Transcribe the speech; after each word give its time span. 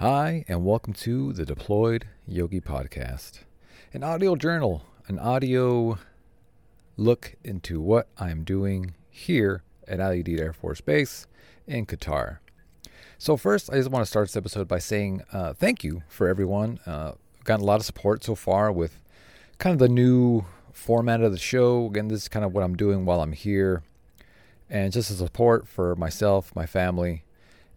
Hi, 0.00 0.44
and 0.46 0.62
welcome 0.62 0.92
to 0.92 1.32
the 1.32 1.46
Deployed 1.46 2.06
Yogi 2.28 2.60
Podcast, 2.60 3.44
an 3.94 4.04
audio 4.04 4.36
journal, 4.36 4.82
an 5.08 5.18
audio 5.18 5.96
look 6.98 7.34
into 7.42 7.80
what 7.80 8.06
I'm 8.18 8.44
doing 8.44 8.92
here 9.08 9.62
at 9.88 9.98
Al 9.98 10.10
Udeid 10.10 10.38
Air 10.38 10.52
Force 10.52 10.82
Base 10.82 11.26
in 11.66 11.86
Qatar. 11.86 12.40
So, 13.16 13.38
first, 13.38 13.72
I 13.72 13.76
just 13.76 13.90
want 13.90 14.02
to 14.02 14.06
start 14.06 14.28
this 14.28 14.36
episode 14.36 14.68
by 14.68 14.80
saying 14.80 15.22
uh, 15.32 15.54
thank 15.54 15.82
you 15.82 16.02
for 16.08 16.28
everyone. 16.28 16.78
Uh, 16.86 17.12
I've 17.38 17.44
gotten 17.44 17.62
a 17.62 17.66
lot 17.66 17.80
of 17.80 17.86
support 17.86 18.22
so 18.22 18.34
far 18.34 18.70
with 18.70 19.00
kind 19.56 19.72
of 19.72 19.78
the 19.78 19.88
new 19.88 20.44
format 20.74 21.22
of 21.22 21.32
the 21.32 21.38
show. 21.38 21.86
Again, 21.86 22.08
this 22.08 22.20
is 22.20 22.28
kind 22.28 22.44
of 22.44 22.52
what 22.52 22.64
I'm 22.64 22.76
doing 22.76 23.06
while 23.06 23.22
I'm 23.22 23.32
here. 23.32 23.82
And 24.68 24.92
just 24.92 25.10
a 25.10 25.14
support 25.14 25.66
for 25.66 25.96
myself, 25.96 26.54
my 26.54 26.66
family, 26.66 27.22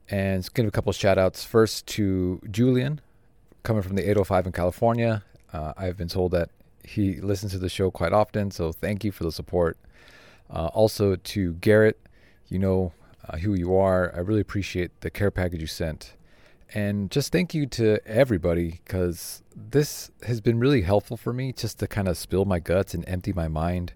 and 0.10 0.48
give 0.54 0.66
a 0.66 0.72
couple 0.72 0.90
of 0.90 0.96
shout 0.96 1.18
outs. 1.18 1.44
First 1.44 1.86
to 1.88 2.42
Julian, 2.50 3.02
coming 3.64 3.82
from 3.82 3.96
the 3.96 4.04
805 4.04 4.48
in 4.48 4.52
California. 4.52 5.24
Uh, 5.54 5.74
I've 5.78 5.98
been 5.98 6.08
told 6.08 6.32
that 6.32 6.50
he 6.84 7.16
listens 7.16 7.52
to 7.52 7.58
the 7.58 7.70
show 7.70 7.92
quite 7.92 8.14
often, 8.14 8.52
so 8.52 8.72
thank 8.72 9.04
you 9.04 9.12
for 9.12 9.24
the 9.24 9.32
support. 9.32 9.78
Uh, 10.50 10.68
also 10.68 11.16
to 11.16 11.54
Garrett, 11.56 12.00
you 12.48 12.58
know 12.60 12.94
uh, 13.28 13.38
who 13.38 13.54
you 13.54 13.76
are. 13.76 14.12
I 14.16 14.20
really 14.20 14.42
appreciate 14.42 15.02
the 15.02 15.10
care 15.10 15.32
package 15.32 15.62
you 15.62 15.68
sent. 15.68 16.14
And 16.74 17.10
just 17.10 17.32
thank 17.32 17.54
you 17.54 17.66
to 17.68 18.00
everybody 18.06 18.80
because 18.84 19.42
this 19.56 20.12
has 20.24 20.40
been 20.40 20.60
really 20.60 20.82
helpful 20.82 21.18
for 21.18 21.34
me 21.34 21.52
just 21.52 21.80
to 21.80 21.88
kind 21.88 22.08
of 22.08 22.18
spill 22.18 22.46
my 22.46 22.60
guts 22.60 22.94
and 22.94 23.08
empty 23.08 23.34
my 23.34 23.48
mind 23.48 23.94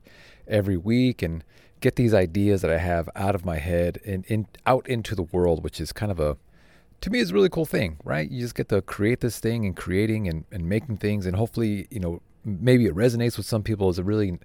every 0.47 0.77
week 0.77 1.21
and 1.21 1.43
get 1.83 1.97
these 1.97 2.13
ideas 2.13 2.61
that 2.61 2.71
I 2.71 2.77
have 2.77 3.09
out 3.13 3.35
of 3.35 3.43
my 3.45 3.57
head 3.57 3.99
and 4.05 4.25
in, 4.27 4.47
out 4.65 4.87
into 4.87 5.15
the 5.15 5.23
world, 5.23 5.65
which 5.65 5.81
is 5.81 5.91
kind 5.91 6.13
of 6.13 6.19
a, 6.19 6.37
to 7.01 7.09
me, 7.09 7.19
is 7.19 7.31
a 7.31 7.33
really 7.33 7.49
cool 7.49 7.65
thing, 7.65 7.97
right? 8.05 8.31
You 8.31 8.39
just 8.39 8.55
get 8.55 8.69
to 8.69 8.81
create 8.81 9.19
this 9.19 9.37
thing 9.39 9.65
and 9.65 9.75
creating 9.75 10.29
and, 10.29 10.45
and 10.49 10.67
making 10.67 10.97
things. 10.97 11.25
And 11.25 11.35
hopefully, 11.35 11.87
you 11.91 11.99
know, 11.99 12.21
maybe 12.45 12.85
it 12.85 12.95
resonates 12.95 13.35
with 13.35 13.45
some 13.45 13.63
people 13.63 13.89
is 13.89 13.99
a 13.99 14.03
really 14.03 14.39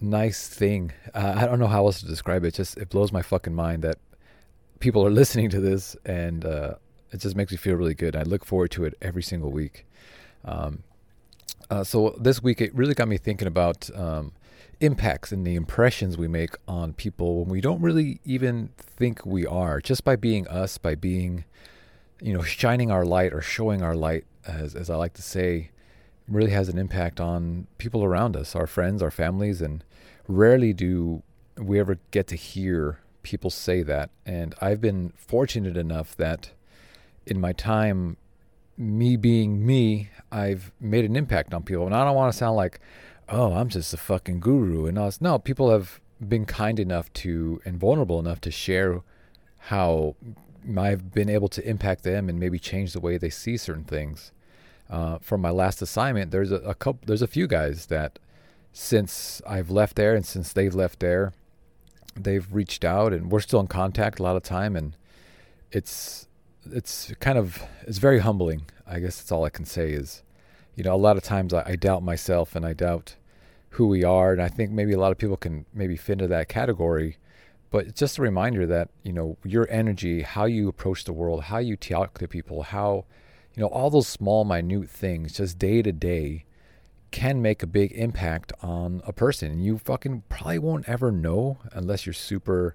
nice 0.00 0.48
thing. 0.48 0.90
Uh, 1.14 1.34
I 1.36 1.46
don't 1.46 1.60
know 1.60 1.68
how 1.68 1.86
else 1.86 2.00
to 2.00 2.06
describe 2.06 2.44
it. 2.44 2.54
Just, 2.54 2.76
it 2.78 2.90
blows 2.90 3.12
my 3.12 3.22
fucking 3.22 3.54
mind 3.54 3.84
that 3.84 3.98
people 4.80 5.06
are 5.06 5.10
listening 5.20 5.50
to 5.50 5.60
this 5.60 5.96
and, 6.04 6.44
uh, 6.44 6.74
it 7.12 7.18
just 7.18 7.36
makes 7.36 7.52
me 7.52 7.58
feel 7.58 7.76
really 7.76 7.94
good. 7.94 8.16
I 8.16 8.22
look 8.22 8.44
forward 8.44 8.72
to 8.72 8.84
it 8.84 8.94
every 9.00 9.22
single 9.22 9.50
week. 9.50 9.86
Um, 10.44 10.82
uh, 11.70 11.84
so 11.84 12.16
this 12.20 12.42
week 12.42 12.60
it 12.60 12.74
really 12.74 12.94
got 12.94 13.08
me 13.08 13.18
thinking 13.18 13.48
about 13.48 13.88
um, 13.96 14.32
impacts 14.80 15.30
and 15.32 15.46
the 15.46 15.54
impressions 15.54 16.16
we 16.16 16.28
make 16.28 16.54
on 16.66 16.92
people 16.92 17.40
when 17.40 17.48
we 17.48 17.60
don't 17.60 17.80
really 17.80 18.20
even 18.24 18.70
think 18.76 19.24
we 19.26 19.46
are. 19.46 19.80
Just 19.80 20.04
by 20.04 20.16
being 20.16 20.46
us 20.48 20.78
by 20.78 20.94
being 20.94 21.44
you 22.20 22.32
know 22.32 22.42
shining 22.42 22.90
our 22.90 23.04
light 23.04 23.32
or 23.32 23.40
showing 23.40 23.82
our 23.82 23.94
light 23.94 24.24
as 24.46 24.74
as 24.74 24.90
I 24.90 24.96
like 24.96 25.14
to 25.14 25.22
say 25.22 25.70
really 26.28 26.50
has 26.50 26.68
an 26.68 26.78
impact 26.78 27.18
on 27.20 27.66
people 27.78 28.04
around 28.04 28.36
us 28.36 28.54
our 28.54 28.66
friends 28.66 29.02
our 29.02 29.10
families 29.10 29.60
and 29.60 29.82
rarely 30.28 30.72
do 30.72 31.22
we 31.58 31.78
ever 31.80 31.98
get 32.10 32.26
to 32.28 32.36
hear 32.36 33.00
people 33.22 33.50
say 33.50 33.82
that. 33.82 34.10
And 34.24 34.54
I've 34.60 34.80
been 34.80 35.12
fortunate 35.16 35.76
enough 35.76 36.16
that 36.16 36.52
in 37.26 37.40
my 37.40 37.52
time 37.52 38.16
me 38.76 39.16
being 39.16 39.64
me 39.64 40.08
I've 40.32 40.72
made 40.80 41.04
an 41.04 41.16
impact 41.16 41.52
on 41.52 41.62
people. 41.62 41.86
And 41.86 41.94
I 41.94 42.04
don't 42.04 42.14
want 42.14 42.32
to 42.32 42.38
sound 42.38 42.56
like 42.56 42.80
oh, 43.30 43.52
I'm 43.52 43.68
just 43.68 43.94
a 43.94 43.96
fucking 43.96 44.40
guru 44.40 44.86
and 44.86 45.20
No, 45.20 45.38
people 45.38 45.70
have 45.70 46.00
been 46.20 46.44
kind 46.44 46.78
enough 46.78 47.12
to 47.14 47.60
and 47.64 47.78
vulnerable 47.78 48.18
enough 48.18 48.40
to 48.42 48.50
share 48.50 49.02
how 49.64 50.16
I've 50.76 51.12
been 51.12 51.30
able 51.30 51.48
to 51.48 51.66
impact 51.66 52.02
them 52.02 52.28
and 52.28 52.38
maybe 52.38 52.58
change 52.58 52.92
the 52.92 53.00
way 53.00 53.16
they 53.16 53.30
see 53.30 53.56
certain 53.56 53.84
things. 53.84 54.32
Uh, 54.90 55.18
from 55.18 55.40
my 55.40 55.50
last 55.50 55.80
assignment, 55.80 56.32
there's 56.32 56.50
a, 56.50 56.56
a 56.56 56.74
couple, 56.74 57.00
there's 57.06 57.22
a 57.22 57.28
few 57.28 57.46
guys 57.46 57.86
that 57.86 58.18
since 58.72 59.40
I've 59.46 59.70
left 59.70 59.96
there 59.96 60.14
and 60.14 60.26
since 60.26 60.52
they've 60.52 60.74
left 60.74 60.98
there, 60.98 61.32
they've 62.16 62.52
reached 62.52 62.84
out 62.84 63.12
and 63.12 63.30
we're 63.30 63.40
still 63.40 63.60
in 63.60 63.68
contact 63.68 64.18
a 64.18 64.22
lot 64.22 64.36
of 64.36 64.42
time 64.42 64.74
and 64.74 64.96
it's 65.70 66.26
it's 66.72 67.12
kind 67.20 67.38
of 67.38 67.62
it's 67.82 67.98
very 67.98 68.18
humbling. 68.18 68.62
I 68.86 68.98
guess 68.98 69.18
that's 69.18 69.30
all 69.30 69.44
I 69.44 69.50
can 69.50 69.64
say 69.64 69.92
is, 69.92 70.22
you 70.74 70.82
know, 70.82 70.94
a 70.94 70.96
lot 70.96 71.16
of 71.16 71.22
times 71.22 71.54
I, 71.54 71.62
I 71.64 71.76
doubt 71.76 72.02
myself 72.02 72.56
and 72.56 72.66
I 72.66 72.72
doubt 72.72 73.14
who 73.70 73.86
we 73.86 74.04
are. 74.04 74.32
And 74.32 74.42
I 74.42 74.48
think 74.48 74.70
maybe 74.70 74.92
a 74.92 74.98
lot 74.98 75.12
of 75.12 75.18
people 75.18 75.36
can 75.36 75.64
maybe 75.72 75.96
fit 75.96 76.14
into 76.14 76.28
that 76.28 76.48
category. 76.48 77.18
But 77.70 77.86
it's 77.86 78.00
just 78.00 78.18
a 78.18 78.22
reminder 78.22 78.66
that, 78.66 78.90
you 79.04 79.12
know, 79.12 79.36
your 79.44 79.68
energy, 79.70 80.22
how 80.22 80.44
you 80.44 80.68
approach 80.68 81.04
the 81.04 81.12
world, 81.12 81.44
how 81.44 81.58
you 81.58 81.76
talk 81.76 82.18
to 82.18 82.26
people, 82.26 82.64
how, 82.64 83.04
you 83.54 83.60
know, 83.60 83.68
all 83.68 83.90
those 83.90 84.08
small, 84.08 84.44
minute 84.44 84.90
things, 84.90 85.34
just 85.34 85.58
day 85.58 85.80
to 85.82 85.92
day, 85.92 86.44
can 87.12 87.40
make 87.42 87.62
a 87.62 87.66
big 87.66 87.92
impact 87.92 88.52
on 88.60 89.02
a 89.06 89.12
person. 89.12 89.52
And 89.52 89.64
you 89.64 89.78
fucking 89.78 90.24
probably 90.28 90.58
won't 90.58 90.88
ever 90.88 91.12
know 91.12 91.58
unless 91.72 92.06
you're 92.06 92.12
super 92.12 92.74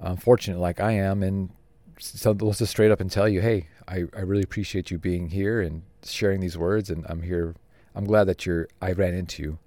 um, 0.00 0.12
unfortunate 0.12 0.58
like 0.58 0.80
I 0.80 0.92
am. 0.92 1.22
And 1.22 1.50
so 1.98 2.32
let's 2.32 2.58
just 2.58 2.70
straight 2.70 2.90
up 2.90 3.00
and 3.00 3.10
tell 3.10 3.28
you, 3.28 3.40
hey, 3.40 3.68
I, 3.86 4.04
I 4.14 4.20
really 4.20 4.42
appreciate 4.42 4.90
you 4.90 4.98
being 4.98 5.28
here 5.30 5.60
and 5.60 5.82
sharing 6.04 6.40
these 6.40 6.56
words. 6.58 6.90
And 6.90 7.04
I'm 7.08 7.22
here. 7.22 7.54
I'm 7.94 8.04
glad 8.04 8.24
that 8.24 8.46
you're, 8.46 8.68
I 8.80 8.92
ran 8.92 9.14
into 9.14 9.42
you. 9.42 9.58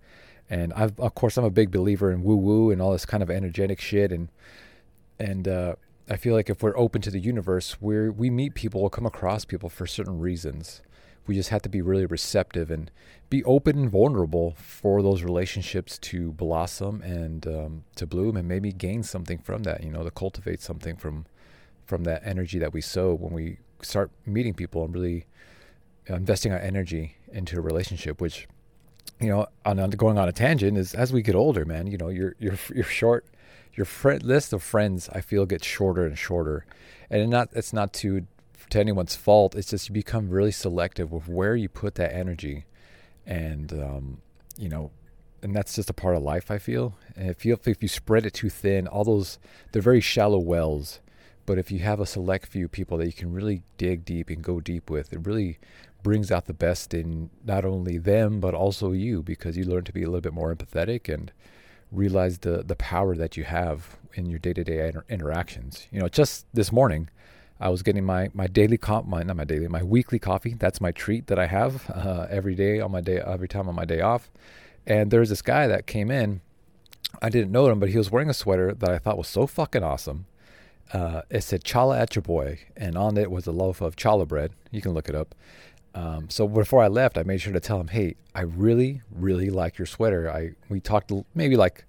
And 0.52 0.74
I've, 0.74 1.00
of 1.00 1.16
course, 1.16 1.38
I'm 1.38 1.46
a 1.46 1.50
big 1.50 1.72
believer 1.72 2.12
in 2.12 2.24
woo 2.24 2.36
woo 2.36 2.72
and 2.72 2.82
all 2.82 2.92
this 2.92 3.06
kind 3.06 3.24
of 3.24 3.32
energetic 3.32 3.80
shit. 3.80 4.12
And 4.12 4.28
and 5.18 5.48
uh, 5.48 5.76
I 6.10 6.18
feel 6.18 6.36
like 6.36 6.50
if 6.50 6.62
we're 6.62 6.78
open 6.78 7.02
to 7.04 7.10
the 7.10 7.22
universe, 7.22 7.78
we 7.82 8.10
we 8.10 8.30
meet 8.30 8.54
people, 8.54 8.82
we'll 8.82 8.90
come 8.90 9.06
across 9.06 9.46
people 9.46 9.70
for 9.70 9.88
certain 9.88 10.20
reasons. 10.20 10.82
We 11.26 11.36
just 11.36 11.50
have 11.50 11.62
to 11.62 11.70
be 11.70 11.82
really 11.82 12.06
receptive 12.06 12.70
and 12.70 12.92
be 13.30 13.44
open 13.46 13.78
and 13.78 13.90
vulnerable 13.90 14.56
for 14.58 15.02
those 15.02 15.24
relationships 15.24 15.98
to 16.00 16.32
blossom 16.34 17.02
and 17.02 17.48
um, 17.48 17.84
to 17.96 18.06
bloom, 18.06 18.36
and 18.36 18.46
maybe 18.46 18.74
gain 18.74 19.04
something 19.04 19.38
from 19.38 19.64
that. 19.64 19.84
You 19.84 19.92
know, 19.92 20.04
to 20.04 20.12
cultivate 20.12 20.60
something 20.60 20.98
from 20.98 21.28
from 21.86 22.04
that 22.04 22.24
energy 22.26 22.60
that 22.60 22.74
we 22.74 22.82
sow 22.82 23.14
when 23.14 23.32
we 23.32 23.60
start 23.82 24.12
meeting 24.26 24.54
people 24.54 24.84
and 24.84 24.94
really 24.94 25.26
investing 26.08 26.52
our 26.52 26.60
energy 26.60 27.16
into 27.32 27.58
a 27.58 27.62
relationship, 27.62 28.20
which 28.20 28.48
you 29.22 29.30
know, 29.30 29.48
on, 29.66 29.80
on 29.80 29.92
going 29.92 30.18
on 30.18 30.28
a 30.28 30.32
tangent 30.32 30.78
is 30.78 30.94
as 30.94 31.14
we 31.14 31.22
get 31.22 31.36
older, 31.36 31.66
man, 31.66 31.88
you 31.88 31.98
know, 31.98 32.10
your 32.10 32.36
your 32.40 32.58
your 32.74 32.84
short 32.84 33.26
your 33.74 33.86
friend 33.86 34.24
list 34.24 34.54
of 34.54 34.62
friends 34.62 35.10
I 35.10 35.22
feel 35.22 35.46
gets 35.46 35.66
shorter 35.66 36.06
and 36.06 36.18
shorter, 36.18 36.66
and 37.10 37.30
not 37.30 37.50
it's 37.54 37.74
not 37.74 37.94
to 37.94 38.26
to 38.70 38.80
anyone's 38.80 39.16
fault. 39.16 39.56
It's 39.56 39.70
just 39.70 39.90
you 39.90 39.94
become 39.94 40.30
really 40.30 40.52
selective 40.52 41.12
with 41.12 41.28
where 41.28 41.56
you 41.56 41.70
put 41.70 41.96
that 41.96 42.14
energy, 42.14 42.66
and 43.26 43.72
um, 43.74 44.22
you 44.58 44.70
know, 44.70 44.92
and 45.42 45.56
that's 45.56 45.76
just 45.76 45.90
a 45.90 45.94
part 45.94 46.16
of 46.16 46.24
life. 46.24 46.50
I 46.50 46.58
feel, 46.58 46.96
and 47.16 47.30
if 47.30 47.46
you 47.46 47.58
if 47.66 47.82
you 47.82 47.88
spread 47.88 48.26
it 48.26 48.34
too 48.34 48.50
thin, 48.50 48.88
all 48.88 49.04
those 49.04 49.40
they're 49.72 49.82
very 49.82 50.02
shallow 50.02 50.40
wells. 50.40 51.00
But 51.46 51.58
if 51.58 51.72
you 51.72 51.80
have 51.80 52.00
a 52.00 52.06
select 52.06 52.48
few 52.48 52.68
people 52.68 52.98
that 53.00 53.08
you 53.08 53.14
can 53.14 53.34
really 53.34 53.64
dig 53.78 54.06
deep 54.06 54.30
and 54.30 54.44
go 54.44 54.60
deep 54.60 54.90
with, 54.90 55.12
it 55.12 55.26
really 55.26 55.60
brings 56.04 56.32
out 56.32 56.46
the 56.46 56.54
best 56.54 56.94
in 56.94 57.30
not 57.46 57.66
only 57.66 57.98
them 57.98 58.40
but 58.40 58.54
also 58.54 58.92
you 58.92 59.22
because 59.22 59.58
you 59.58 59.64
learn 59.64 59.84
to 59.84 59.94
be 59.94 60.04
a 60.04 60.08
little 60.08 60.22
bit 60.22 60.34
more 60.34 60.54
empathetic 60.54 61.14
and 61.14 61.32
realize 61.92 62.40
the 62.40 62.64
the 62.64 62.76
power 62.76 63.16
that 63.16 63.38
you 63.38 63.44
have 63.44 63.98
in 64.14 64.26
your 64.26 64.40
day-to-day 64.40 64.88
inter- 64.88 65.06
interactions. 65.10 65.88
You 65.92 66.00
know 66.00 66.08
just 66.08 66.46
this 66.54 66.72
morning 66.72 67.10
i 67.60 67.70
was 67.70 67.84
getting 67.84 68.04
my 68.04 68.30
my 68.34 68.48
daily 68.48 68.78
co- 68.78 69.04
my 69.04 69.22
not 69.24 69.36
my 69.36 69.44
daily 69.44 69.68
my 69.68 69.84
weekly 69.84 70.20
coffee. 70.20 70.56
That's 70.58 70.82
my 70.82 70.92
treat 70.92 71.28
that 71.28 71.38
i 71.38 71.48
have 71.48 71.90
uh, 71.94 72.28
every 72.30 72.56
day 72.56 72.80
on 72.80 72.92
my 72.92 73.02
day 73.02 73.20
every 73.20 73.48
time 73.48 73.68
on 73.70 73.76
my 73.76 73.86
day 73.86 74.02
off. 74.02 74.32
And 74.88 75.12
there's 75.12 75.30
this 75.30 75.44
guy 75.44 75.68
that 75.68 75.86
came 75.86 76.10
in. 76.10 76.42
I 77.22 77.30
didn't 77.30 77.52
know 77.52 77.68
him 77.70 77.80
but 77.80 77.90
he 77.90 77.98
was 77.98 78.10
wearing 78.10 78.30
a 78.30 78.34
sweater 78.34 78.74
that 78.74 78.90
i 78.90 78.98
thought 78.98 79.18
was 79.18 79.28
so 79.28 79.46
fucking 79.46 79.84
awesome 79.84 80.26
uh, 80.94 81.22
it 81.30 81.42
said 81.42 81.64
challah 81.64 82.00
at 82.00 82.16
your 82.16 82.22
boy 82.22 82.60
and 82.76 82.98
on 82.98 83.18
it 83.18 83.32
was 83.32 83.48
a 83.48 83.52
loaf 83.52 83.82
of 83.82 83.96
challah 83.96 84.28
bread 84.28 84.52
you 84.72 84.82
can 84.82 84.94
look 84.94 85.08
it 85.10 85.16
up 85.16 85.36
um, 85.94 86.30
so 86.30 86.48
before 86.48 86.82
I 86.84 86.88
left, 86.88 87.18
I 87.18 87.24
made 87.24 87.42
sure 87.42 87.54
to 87.54 87.60
tell 87.60 87.80
him, 87.80 87.90
"Hey, 87.90 88.16
I 88.34 88.42
really, 88.42 89.02
really 89.12 89.50
like 89.50 89.78
your 89.78 89.86
sweater." 89.86 90.32
I 90.32 90.52
we 90.70 90.80
talked 90.80 91.12
maybe 91.36 91.58
like 91.58 91.86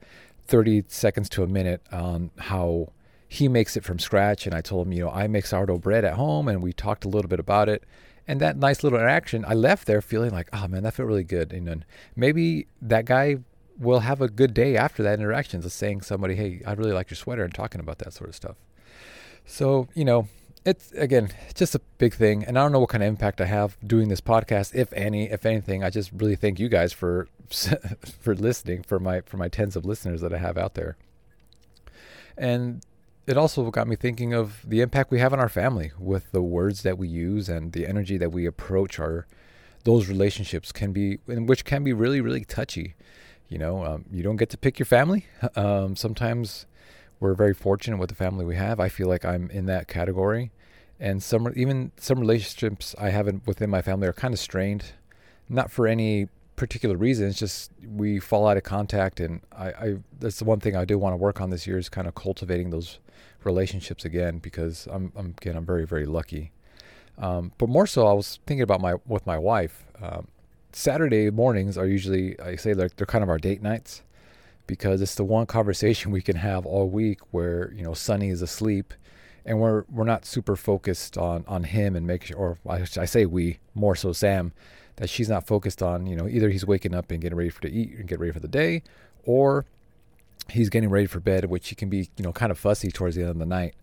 thirty 0.47 0.85
seconds 0.89 1.29
to 1.31 1.43
a 1.43 1.47
minute 1.47 1.83
on 1.93 2.31
how 2.39 2.93
he 3.29 3.49
makes 3.49 3.77
it 3.77 3.85
from 3.85 3.99
scratch. 3.99 4.47
And 4.47 4.55
I 4.55 4.61
told 4.61 4.87
him, 4.87 4.93
you 4.93 5.05
know, 5.05 5.11
I 5.11 5.27
make 5.27 5.47
sourdough 5.47 5.79
bread 5.79 6.05
at 6.05 6.15
home, 6.15 6.49
and 6.49 6.63
we 6.63 6.73
talked 6.73 7.05
a 7.05 7.09
little 7.09 7.29
bit 7.29 7.41
about 7.41 7.69
it. 7.69 7.85
And 8.27 8.41
that 8.41 8.57
nice 8.57 8.85
little 8.85 8.99
interaction, 8.99 9.45
I 9.47 9.55
left 9.55 9.87
there 9.87 10.01
feeling 10.01 10.31
like, 10.31 10.49
oh 10.53 10.69
man, 10.69 10.85
that 10.85 10.95
felt 10.95 11.09
really 11.09 11.25
good. 11.25 11.53
And 11.53 11.67
then 11.67 11.85
maybe 12.15 12.67
that 12.81 13.05
guy 13.05 13.39
will 13.79 14.01
have 14.01 14.21
a 14.21 14.29
good 14.29 14.55
day 14.55 14.77
after 14.77 15.03
that 15.03 15.19
interaction, 15.19 15.61
just 15.61 15.77
saying 15.77 16.03
somebody, 16.03 16.37
hey, 16.37 16.63
I 16.67 16.73
really 16.75 16.93
like 16.93 17.11
your 17.11 17.17
sweater, 17.17 17.43
and 17.43 17.55
talking 17.55 17.81
about 17.81 17.99
that 17.99 18.13
sort 18.13 18.29
of 18.29 18.37
stuff. 18.37 18.57
So, 19.45 19.89
you 19.95 20.05
know, 20.05 20.29
it's 20.65 20.93
again 20.93 21.31
just 21.55 21.75
a 21.75 21.81
big 21.99 22.15
thing 22.15 22.45
and 22.45 22.59
i 22.59 22.63
don't 22.63 22.71
know 22.71 22.79
what 22.79 22.89
kind 22.89 23.03
of 23.03 23.09
impact 23.09 23.41
i 23.41 23.45
have 23.45 23.77
doing 23.85 24.09
this 24.09 24.21
podcast 24.21 24.75
if 24.75 24.93
any 24.93 25.31
if 25.31 25.45
anything. 25.45 25.83
I 25.83 25.91
just 25.91 26.11
really 26.13 26.37
thank 26.37 26.59
you 26.61 26.69
guys 26.69 26.93
for 26.93 27.29
for 28.21 28.35
listening 28.35 28.83
for 28.83 28.99
my 28.99 29.23
for 29.23 29.37
my 29.37 29.49
tens 29.49 29.77
of 29.77 29.85
listeners 29.85 30.21
that 30.21 30.33
i 30.33 30.39
have 30.39 30.57
out 30.57 30.75
there. 30.75 30.97
And 32.37 32.85
it 33.27 33.37
also 33.37 33.71
got 33.71 33.87
me 33.87 33.95
thinking 33.97 34.33
of 34.33 34.65
the 34.65 34.81
impact 34.81 35.11
we 35.11 35.21
have 35.21 35.33
on 35.33 35.39
our 35.39 35.49
family 35.49 35.93
with 35.99 36.33
the 36.33 36.43
words 36.43 36.83
that 36.83 36.99
we 36.99 37.09
use 37.09 37.49
and 37.49 37.73
the 37.73 37.87
energy 37.87 38.17
that 38.19 38.33
we 38.33 38.47
approach 38.47 38.99
our 38.99 39.27
those 39.85 40.09
relationships 40.09 40.71
can 40.71 40.93
be 40.93 41.19
which 41.27 41.65
can 41.65 41.83
be 41.83 41.93
really 41.93 42.21
really 42.21 42.45
touchy. 42.45 42.95
You 43.49 43.59
know 43.59 43.85
um, 43.85 44.05
you 44.11 44.23
don't 44.23 44.37
get 44.37 44.51
to 44.51 44.59
pick 44.59 44.79
your 44.79 44.87
family. 44.87 45.27
Um, 45.57 45.97
sometimes 45.97 46.67
we're 47.23 47.35
very 47.35 47.55
fortunate 47.55 47.99
with 47.99 48.09
the 48.09 48.17
family 48.17 48.45
we 48.45 48.57
have. 48.57 48.81
I 48.81 48.89
feel 48.89 49.07
like 49.07 49.25
I'm 49.25 49.49
in 49.51 49.67
that 49.67 49.87
category, 49.87 50.51
and 50.99 51.23
some 51.23 51.51
even 51.55 51.93
some 51.97 52.19
relationships 52.19 52.97
I 52.99 53.11
have 53.11 53.29
within 53.47 53.71
my 53.71 53.81
family 53.81 54.09
are 54.09 54.13
kind 54.13 54.35
of 54.35 54.41
strained, 54.41 54.87
not 55.49 55.71
for 55.71 55.87
any 55.87 56.27
particular 56.57 56.97
reason. 56.97 57.29
It's 57.29 57.39
just 57.39 57.71
we 57.87 58.19
fall 58.19 58.49
out 58.49 58.57
of 58.57 58.65
contact, 58.65 59.21
and 59.21 59.41
I, 59.57 59.67
I 59.69 59.97
that's 60.19 60.41
the 60.41 60.45
one 60.45 60.59
thing 60.59 60.75
I 60.75 60.85
do 60.85 60.99
want 60.99 61.13
to 61.13 61.17
work 61.17 61.41
on 61.41 61.51
this 61.51 61.65
year 61.65 61.79
is 61.79 61.89
kind 61.89 62.09
of 62.09 62.17
cultivating 62.17 62.71
those 62.71 62.99
relationships 63.45 64.05
again 64.05 64.39
because 64.39 64.89
I'm, 64.91 65.13
I'm 65.15 65.35
again 65.41 65.57
I'm 65.57 65.65
very 65.65 65.87
very 65.87 66.07
lucky. 66.07 66.51
Um, 67.19 67.53
but 67.57 67.69
more 67.69 67.87
so, 67.87 68.09
I 68.09 68.15
was 68.15 68.41
thinking 68.47 68.63
about 68.63 68.81
my 68.81 68.97
with 69.07 69.25
my 69.29 69.39
wife. 69.39 69.85
Um, 70.03 70.27
Saturday 70.73 71.31
mornings 71.31 71.79
are 71.79 71.87
usually 71.87 72.39
I 72.41 72.57
say 72.57 72.75
like 72.75 72.97
they're 72.97 73.07
kind 73.07 73.23
of 73.23 73.31
our 73.31 73.39
date 73.39 73.63
nights 73.63 74.03
because 74.73 75.03
it's 75.03 75.17
the 75.17 75.23
one 75.23 75.45
conversation 75.45 76.11
we 76.11 76.23
can 76.23 76.37
have 76.37 76.65
all 76.65 76.89
week 76.89 77.21
where 77.31 77.75
you 77.77 77.83
know 77.83 77.93
Sunny 77.93 78.31
is 78.31 78.41
asleep, 78.41 78.95
and 79.45 79.61
we're 79.61 79.85
we're 79.91 80.07
not 80.07 80.25
super 80.25 80.57
focused 80.57 81.19
on 81.19 81.45
on 81.47 81.65
him 81.65 81.95
and 81.95 82.07
make 82.07 82.25
sure, 82.25 82.39
or 82.39 82.59
I, 82.67 82.87
I 82.99 83.05
say 83.05 83.27
we 83.27 83.59
more 83.75 83.95
so 83.95 84.15
Sam, 84.15 84.53
that 84.97 85.11
she's 85.11 85.29
not 85.29 85.47
focused 85.47 85.83
on 85.83 86.07
you 86.07 86.17
know 86.17 86.27
either 86.27 86.49
he's 86.49 86.65
waking 86.65 86.95
up 86.95 87.11
and 87.11 87.21
getting 87.21 87.37
ready 87.37 87.51
for 87.51 87.61
to 87.61 87.71
eat 87.71 87.99
and 87.99 88.09
get 88.09 88.19
ready 88.19 88.33
for 88.33 88.41
the 88.41 88.49
day, 88.49 88.83
or 89.25 89.67
he's 90.49 90.71
getting 90.71 90.89
ready 90.89 91.05
for 91.07 91.21
bed, 91.21 91.45
which 91.51 91.69
he 91.69 91.75
can 91.75 91.91
be 91.91 92.09
you 92.17 92.25
know 92.25 92.33
kind 92.33 92.51
of 92.51 92.59
fussy 92.59 92.91
towards 92.91 93.15
the 93.15 93.21
end 93.21 93.31
of 93.31 93.39
the 93.39 93.45
night. 93.45 93.75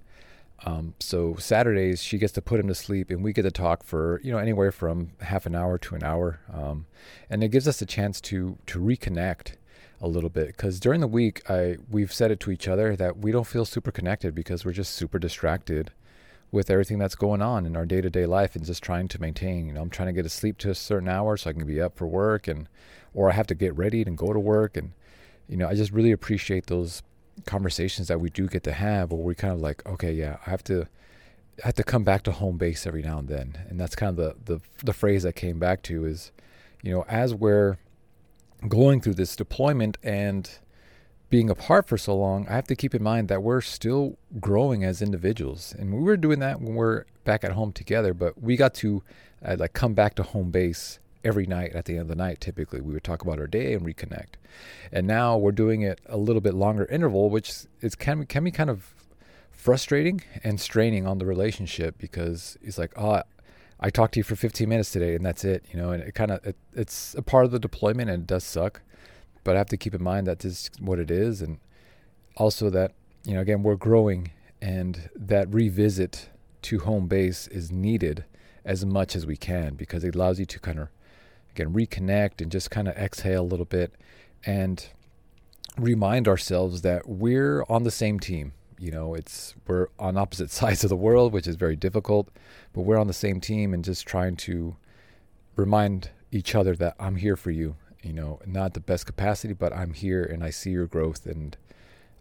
Um, 0.66 0.96
so 1.00 1.36
Saturdays 1.36 2.02
she 2.02 2.18
gets 2.18 2.34
to 2.34 2.42
put 2.42 2.60
him 2.60 2.68
to 2.68 2.74
sleep, 2.74 3.12
and 3.12 3.24
we 3.24 3.32
get 3.32 3.44
to 3.44 3.52
talk 3.52 3.84
for 3.84 4.20
you 4.24 4.32
know 4.32 4.40
anywhere 4.40 4.72
from 4.72 5.12
half 5.22 5.46
an 5.46 5.54
hour 5.54 5.78
to 5.78 5.94
an 5.94 6.04
hour, 6.04 6.40
um, 6.52 6.88
and 7.30 7.44
it 7.44 7.50
gives 7.50 7.68
us 7.68 7.80
a 7.80 7.86
chance 7.86 8.20
to 8.22 8.58
to 8.66 8.80
reconnect 8.80 9.54
a 10.02 10.08
little 10.08 10.30
bit 10.30 10.48
because 10.48 10.80
during 10.80 11.02
the 11.02 11.08
week 11.08 11.42
I 11.50 11.78
we've 11.90 12.14
said 12.14 12.32
it 12.32 12.40
to 12.42 12.52
each 12.52 12.68
other 12.68 12.96
that 12.96 13.18
we 13.18 13.32
don't 13.32 13.48
feel 13.48 13.66
super 13.66 13.92
connected 13.92 14.34
because 14.34 14.64
we're 14.64 14.72
just 14.72 14.94
super 14.94 15.20
distracted 15.20 15.92
with 16.52 16.70
everything 16.70 16.98
that's 16.98 17.16
going 17.16 17.42
on 17.42 17.66
in 17.66 17.76
our 17.76 17.86
day-to-day 17.86 18.26
life 18.26 18.56
and 18.56 18.66
just 18.66 18.82
trying 18.82 19.08
to 19.10 19.22
maintain 19.22 19.68
you 19.68 19.74
know 19.74 19.82
I'm 19.82 19.90
trying 19.90 20.08
to 20.08 20.14
get 20.14 20.24
to 20.24 20.30
sleep 20.30 20.58
to 20.60 20.70
a 20.70 20.76
certain 20.76 21.10
hour 21.10 21.36
so 21.38 21.50
I 21.50 21.54
can 21.54 21.66
be 21.66 21.82
up 21.82 21.98
for 21.98 22.08
work 22.08 22.48
and 22.48 22.68
or 23.14 23.30
I 23.30 23.34
have 23.34 23.48
to 23.48 23.56
get 23.56 23.76
ready 23.76 24.02
and 24.02 24.18
go 24.18 24.32
to 24.32 24.40
work 24.40 24.78
and 24.78 24.94
you 25.48 25.58
know 25.58 25.68
I 25.68 25.76
just 25.76 25.92
really 25.92 26.12
appreciate 26.12 26.68
those 26.68 27.04
conversations 27.46 28.08
that 28.08 28.20
we 28.20 28.30
do 28.30 28.48
get 28.48 28.64
to 28.64 28.72
have 28.72 29.12
where 29.12 29.22
we 29.22 29.36
kind 29.36 29.54
of 29.54 29.60
like 29.60 29.86
okay 29.86 30.14
yeah 30.14 30.38
I 30.46 30.50
have 30.50 30.64
to 30.66 30.88
I 31.64 31.68
have 31.68 31.76
to 31.76 31.84
come 31.84 32.04
back 32.04 32.24
to 32.24 32.32
home 32.32 32.58
base 32.58 32.88
every 32.88 33.02
now 33.02 33.20
and 33.20 33.28
then. 33.28 33.58
And 33.70 33.80
that's 33.80 33.96
kind 33.96 34.10
of 34.10 34.16
the 34.16 34.54
the 34.54 34.62
the 34.84 34.94
phrase 34.94 35.26
I 35.26 35.32
came 35.32 35.60
back 35.60 35.82
to 35.84 36.06
is 36.06 36.32
you 36.82 36.92
know 36.92 37.06
as 37.08 37.34
we're 37.34 37.78
going 38.68 39.02
through 39.02 39.16
this 39.16 39.36
deployment 39.36 39.98
and 40.04 40.50
being 41.30 41.50
apart 41.50 41.88
for 41.88 41.98
so 41.98 42.16
long, 42.16 42.48
I 42.48 42.54
have 42.54 42.68
to 42.68 42.76
keep 42.76 42.96
in 42.96 43.04
mind 43.04 43.28
that 43.28 43.44
we're 43.44 43.62
still 43.62 44.18
growing 44.40 44.84
as 44.84 45.02
individuals. 45.02 45.76
And 45.78 45.94
we 45.94 46.02
were 46.02 46.18
doing 46.18 46.40
that 46.40 46.60
when 46.60 46.76
we're 46.76 47.06
back 47.24 47.44
at 47.44 47.52
home 47.52 47.72
together, 47.72 48.14
but 48.14 48.42
we 48.42 48.56
got 48.56 48.74
to 48.76 49.04
uh, 49.46 49.56
like 49.60 49.74
come 49.74 49.94
back 49.94 50.16
to 50.16 50.24
home 50.24 50.50
base 50.50 51.00
every 51.24 51.46
night 51.46 51.74
at 51.74 51.86
the 51.86 51.94
end 51.94 52.02
of 52.02 52.08
the 52.08 52.16
night. 52.16 52.42
Typically, 52.42 52.82
we 52.82 52.94
would 52.94 53.04
talk 53.04 53.22
about 53.22 53.40
our 53.40 53.48
day 53.48 53.74
and 53.74 53.86
reconnect. 53.86 54.36
And 54.92 55.06
now 55.06 55.38
we're 55.38 55.52
doing 55.52 55.82
it 55.82 56.02
a 56.08 56.18
little 56.18 56.42
bit 56.42 56.54
longer 56.54 56.86
interval, 56.86 57.30
which 57.30 57.52
is 57.82 57.96
can 57.96 58.26
can 58.26 58.44
be 58.44 58.52
kind 58.52 58.70
of 58.70 58.96
frustrating 59.52 60.22
and 60.44 60.60
straining 60.60 61.06
on 61.06 61.18
the 61.18 61.26
relationship 61.26 61.98
because 61.98 62.58
it's 62.62 62.78
like, 62.78 62.94
oh, 62.96 63.22
I 63.80 63.90
talked 63.90 64.16
to 64.16 64.20
you 64.20 64.24
for 64.24 64.36
15 64.36 64.68
minutes 64.68 64.92
today 64.92 65.16
and 65.16 65.26
that's 65.26 65.46
it, 65.46 65.66
you 65.72 65.80
know, 65.80 65.92
and 65.92 66.04
it 66.04 66.14
kind 66.14 66.32
of, 66.32 66.46
it, 66.46 66.58
it's 66.74 67.16
a 67.16 67.22
part 67.22 67.46
of 67.46 67.52
the 67.52 67.60
deployment 67.60 68.10
and 68.10 68.24
it 68.24 68.28
does 68.28 68.44
suck, 68.44 68.82
but 69.44 69.56
I 69.56 69.58
have 69.58 69.70
to 69.70 69.78
keep 69.78 69.96
in 69.96 70.04
mind 70.04 70.28
that 70.28 70.40
this 70.40 70.54
is 70.54 70.72
what 70.80 71.00
it 71.00 71.10
is. 71.10 71.42
And 71.42 71.60
also 72.36 72.70
that, 72.72 72.94
you 73.24 73.34
know, 73.34 73.42
again, 73.42 73.64
we're 73.64 73.76
growing 73.76 74.32
and 74.62 75.10
that 75.16 75.54
revisit 75.54 76.30
to 76.64 76.80
home 76.80 77.08
base 77.08 77.48
is 77.48 77.72
needed 77.72 78.26
as 78.66 78.86
much 78.86 79.16
as 79.16 79.26
we 79.26 79.38
can 79.38 79.76
because 79.76 80.04
it 80.04 80.14
allows 80.14 80.40
you 80.40 80.46
to 80.46 80.60
kind 80.60 80.80
of, 80.80 80.90
again, 81.52 81.74
reconnect 81.74 82.42
and 82.42 82.52
just 82.52 82.70
kind 82.70 82.90
of 82.90 82.98
exhale 82.98 83.44
a 83.44 83.48
little 83.48 83.66
bit 83.66 83.94
and 84.46 84.88
remind 85.78 86.28
ourselves 86.28 86.82
that 86.82 87.08
we're 87.08 87.64
on 87.70 87.84
the 87.84 87.92
same 87.92 88.20
team 88.20 88.52
you 88.80 88.92
know, 88.92 89.14
it's 89.14 89.56
we're 89.68 89.88
on 90.00 90.18
opposite 90.18 90.52
sides 90.52 90.84
of 90.84 90.90
the 90.90 90.96
world, 90.96 91.34
which 91.34 91.48
is 91.48 91.56
very 91.56 91.76
difficult, 91.76 92.30
but 92.74 92.82
we're 92.82 92.98
on 92.98 93.08
the 93.08 93.14
same 93.14 93.40
team 93.40 93.74
and 93.74 93.84
just 93.84 94.08
trying 94.08 94.36
to 94.38 94.76
remind 95.56 96.10
each 96.32 96.56
other 96.56 96.76
that 96.76 96.96
I'm 97.00 97.18
here 97.18 97.36
for 97.36 97.52
you. 97.52 97.76
You 98.02 98.14
know, 98.14 98.40
not 98.46 98.74
the 98.74 98.80
best 98.80 99.06
capacity, 99.06 99.54
but 99.54 99.76
I'm 99.76 99.94
here 99.94 100.24
and 100.24 100.42
I 100.42 100.52
see 100.52 100.70
your 100.70 100.88
growth 100.88 101.26
and 101.26 101.58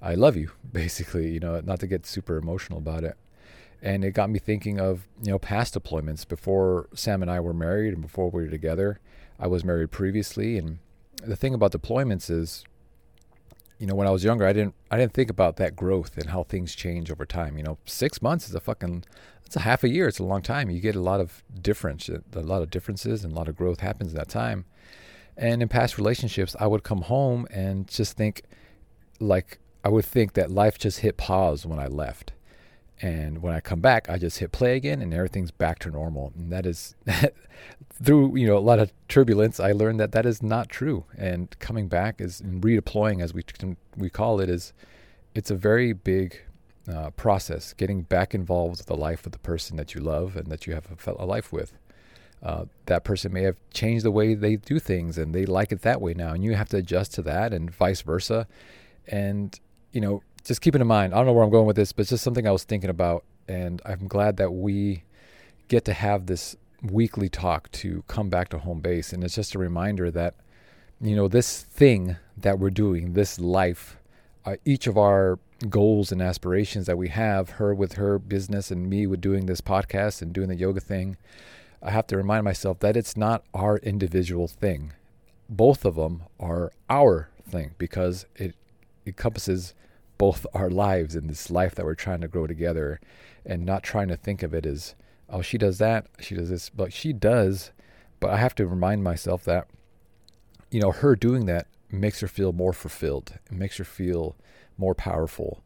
I 0.03 0.15
love 0.15 0.37
you, 0.37 0.51
basically, 0.73 1.31
you 1.31 1.41
know, 1.41 1.61
not 1.61 1.81
to 1.81 1.87
get 1.87 2.05
super 2.07 2.37
emotional 2.37 2.79
about 2.79 3.05
it. 3.05 3.17
And 3.81 4.05
it 4.05 4.11
got 4.11 4.29
me 4.29 4.41
thinking 4.41 4.81
of, 4.81 5.07
you 5.23 5.31
know, 5.31 5.39
past 5.39 5.75
deployments 5.75 6.27
before 6.27 6.89
Sam 6.95 7.23
and 7.23 7.31
I 7.31 7.39
were 7.39 7.55
married 7.55 7.95
and 7.95 8.03
before 8.03 8.29
we 8.29 8.43
were 8.43 8.51
together. 8.51 8.99
I 9.39 9.47
was 9.47 9.65
married 9.65 9.93
previously 9.93 10.59
and 10.59 10.81
the 11.23 11.37
thing 11.37 11.55
about 11.55 11.73
deployments 11.73 12.29
is 12.29 12.65
you 13.79 13.87
know, 13.87 13.95
when 13.95 14.09
I 14.09 14.11
was 14.11 14.25
younger, 14.25 14.45
I 14.47 14.53
didn't 14.53 14.75
I 14.91 14.97
didn't 14.97 15.15
think 15.15 15.31
about 15.31 15.57
that 15.57 15.77
growth 15.77 16.17
and 16.19 16.31
how 16.31 16.43
things 16.43 16.75
change 16.75 17.11
over 17.11 17.25
time. 17.25 17.57
You 17.57 17.65
know, 17.65 17.79
six 17.85 18.21
months 18.21 18.49
is 18.49 18.55
a 18.55 18.61
fucking 18.61 19.05
it's 19.47 19.57
a 19.57 19.61
half 19.61 19.85
a 19.85 19.89
year. 19.89 20.09
It's 20.09 20.19
a 20.19 20.25
long 20.25 20.43
time. 20.43 20.69
You 20.69 20.81
get 20.81 20.97
a 20.97 21.01
lot 21.01 21.21
of 21.21 21.43
difference, 21.61 22.09
a 22.09 22.41
lot 22.41 22.63
of 22.63 22.71
differences, 22.71 23.25
and 23.25 23.33
a 23.33 23.37
lot 23.37 23.49
of 23.49 23.57
growth 23.57 23.81
happens 23.81 24.13
in 24.13 24.19
that 24.19 24.29
time. 24.29 24.67
And 25.37 25.63
in 25.63 25.69
past 25.69 25.97
relationships, 25.97 26.57
I 26.59 26.67
would 26.67 26.83
come 26.83 27.03
home 27.03 27.47
and 27.51 27.87
just 27.89 28.17
think, 28.17 28.43
like 29.21 29.59
I 29.85 29.89
would 29.89 30.05
think 30.05 30.33
that 30.35 30.51
life 30.51 30.77
just 30.77 31.01
hit 31.01 31.17
pause 31.17 31.65
when 31.65 31.79
I 31.79 31.87
left. 31.87 32.33
And 33.01 33.43
when 33.43 33.55
I 33.55 33.61
come 33.61 33.81
back, 33.81 34.09
I 34.09 34.19
just 34.19 34.39
hit 34.39 34.51
play 34.51 34.77
again, 34.77 35.01
and 35.01 35.15
everything's 35.15 35.53
back 35.53 35.79
to 35.81 35.91
normal. 35.91 36.33
And 36.37 36.53
that 36.53 36.67
is, 36.67 36.97
through 38.03 38.37
you 38.37 38.47
know 38.47 38.57
a 38.57 38.61
lot 38.61 38.79
of 38.79 38.93
turbulence, 39.07 39.61
I 39.61 39.73
learned 39.73 40.01
that 40.01 40.13
that 40.13 40.27
is 40.27 40.43
not 40.43 40.69
true. 40.69 41.05
And 41.17 41.57
coming 41.61 41.89
back 41.89 42.21
is 42.21 42.41
and 42.41 42.61
redeploying, 42.63 43.23
as 43.23 43.33
we 43.33 43.45
we 43.97 44.11
call 44.11 44.41
it, 44.41 44.49
is 44.49 44.73
it's 45.35 45.51
a 45.51 45.55
very 45.55 45.93
big 45.93 46.41
uh, 46.93 47.11
process. 47.11 47.73
Getting 47.73 48.03
back 48.03 48.35
involved 48.35 48.79
with 48.79 48.87
the 48.87 48.97
life 48.97 49.27
of 49.27 49.33
the 49.33 49.39
person 49.39 49.77
that 49.77 49.95
you 49.95 50.01
love 50.01 50.37
and 50.37 50.49
that 50.49 50.67
you 50.67 50.75
have 50.75 50.87
a, 51.07 51.13
a 51.19 51.27
life 51.27 51.53
with. 51.53 51.73
Uh, 52.43 52.67
that 52.87 53.03
person 53.05 53.33
may 53.33 53.43
have 53.43 53.57
changed 53.73 54.05
the 54.05 54.13
way 54.13 54.35
they 54.35 54.57
do 54.57 54.79
things, 54.79 55.19
and 55.19 55.35
they 55.35 55.45
like 55.45 55.73
it 55.73 55.83
that 55.83 56.01
way 56.01 56.15
now, 56.15 56.33
and 56.33 56.45
you 56.45 56.55
have 56.55 56.69
to 56.69 56.77
adjust 56.77 57.13
to 57.15 57.23
that, 57.23 57.53
and 57.53 57.71
vice 57.71 58.03
versa. 58.03 58.47
And 59.07 59.59
you 59.93 60.01
know, 60.01 60.23
just 60.45 60.61
keep 60.61 60.75
it 60.75 60.81
in 60.81 60.87
mind. 60.87 61.13
I 61.13 61.17
don't 61.17 61.27
know 61.27 61.33
where 61.33 61.45
I'm 61.45 61.51
going 61.51 61.67
with 61.67 61.77
this, 61.77 61.93
but 61.93 62.03
it's 62.03 62.11
just 62.11 62.25
something 62.25 62.47
I 62.47 62.53
was 62.53 62.65
thinking 62.65 62.91
about, 62.91 63.25
and 63.47 63.83
I'm 63.85 64.07
glad 64.09 64.37
that 64.39 64.51
we 64.53 65.05
get 65.69 65.85
to 65.87 65.93
have 65.93 66.27
this 66.27 66.57
weekly 66.83 67.29
talk 67.29 67.71
to 67.73 68.03
come 68.09 68.29
back 68.29 68.49
to 68.51 68.59
home 68.59 68.81
base, 68.81 69.13
and 69.13 69.25
it's 69.25 69.35
just 69.35 69.55
a 69.55 69.59
reminder 69.59 70.11
that 70.11 70.35
you 71.01 71.15
know 71.15 71.29
this 71.29 71.63
thing 71.63 72.17
that 72.37 72.59
we're 72.59 72.71
doing, 72.71 73.13
this 73.13 73.39
life, 73.39 73.99
uh, 74.45 74.57
each 74.65 74.87
of 74.87 74.97
our 74.97 75.39
goals 75.69 76.13
and 76.13 76.23
aspirations 76.23 76.87
that 76.87 76.97
we 76.97 77.09
have, 77.09 77.51
her 77.51 77.75
with 77.75 77.95
her 77.95 78.19
business 78.19 78.71
and 78.71 78.89
me 78.89 79.07
with 79.07 79.21
doing 79.21 79.47
this 79.47 79.61
podcast 79.61 80.23
and 80.23 80.33
doing 80.33 80.49
the 80.49 80.57
yoga 80.57 80.81
thing, 80.81 81.17
I 81.83 81.91
have 81.91 82.07
to 82.09 82.17
remind 82.17 82.45
myself 82.45 82.79
that 82.81 82.97
it's 82.97 83.17
not 83.17 83.45
our 83.55 83.79
individual 83.79 84.49
thing. 84.49 84.93
Both 85.49 85.85
of 85.85 85.97
them 85.97 86.23
are 86.39 86.73
our 86.89 87.31
thing 87.49 87.75
because 87.79 88.27
it 88.37 88.55
encompasses 89.07 89.75
both 90.19 90.47
our 90.53 90.69
lives 90.69 91.15
in 91.15 91.29
this 91.29 91.51
life 91.51 91.75
that 91.75 91.85
we're 91.87 91.95
trying 91.95 92.21
to 92.21 92.29
grow 92.29 92.47
together 92.47 93.01
and 93.47 93.65
not 93.65 93.83
trying 93.83 94.09
to 94.09 94.17
think 94.17 94.43
of 94.43 94.53
it 94.53 94.67
as 94.67 94.95
oh 95.31 95.41
she 95.41 95.57
does 95.57 95.79
that 95.79 96.07
she 96.21 96.35
does 96.35 96.51
this 96.51 96.69
but 96.69 96.93
she 96.93 97.13
does. 97.13 97.71
But 98.21 98.31
i 98.31 98.37
have 98.37 98.55
to 98.57 98.67
remind 98.67 99.05
myself 99.05 99.45
that 99.45 99.69
you 100.71 100.81
know 100.81 100.91
her 100.91 101.15
doing 101.15 101.47
that 101.47 101.69
makes 101.91 102.21
her 102.21 102.29
feel 102.29 102.53
more 102.53 102.73
fulfilled. 102.73 103.39
It 103.47 103.53
makes 103.53 103.77
her 103.79 103.85
feel 103.85 104.37
more 104.77 104.95
powerful 104.95 105.63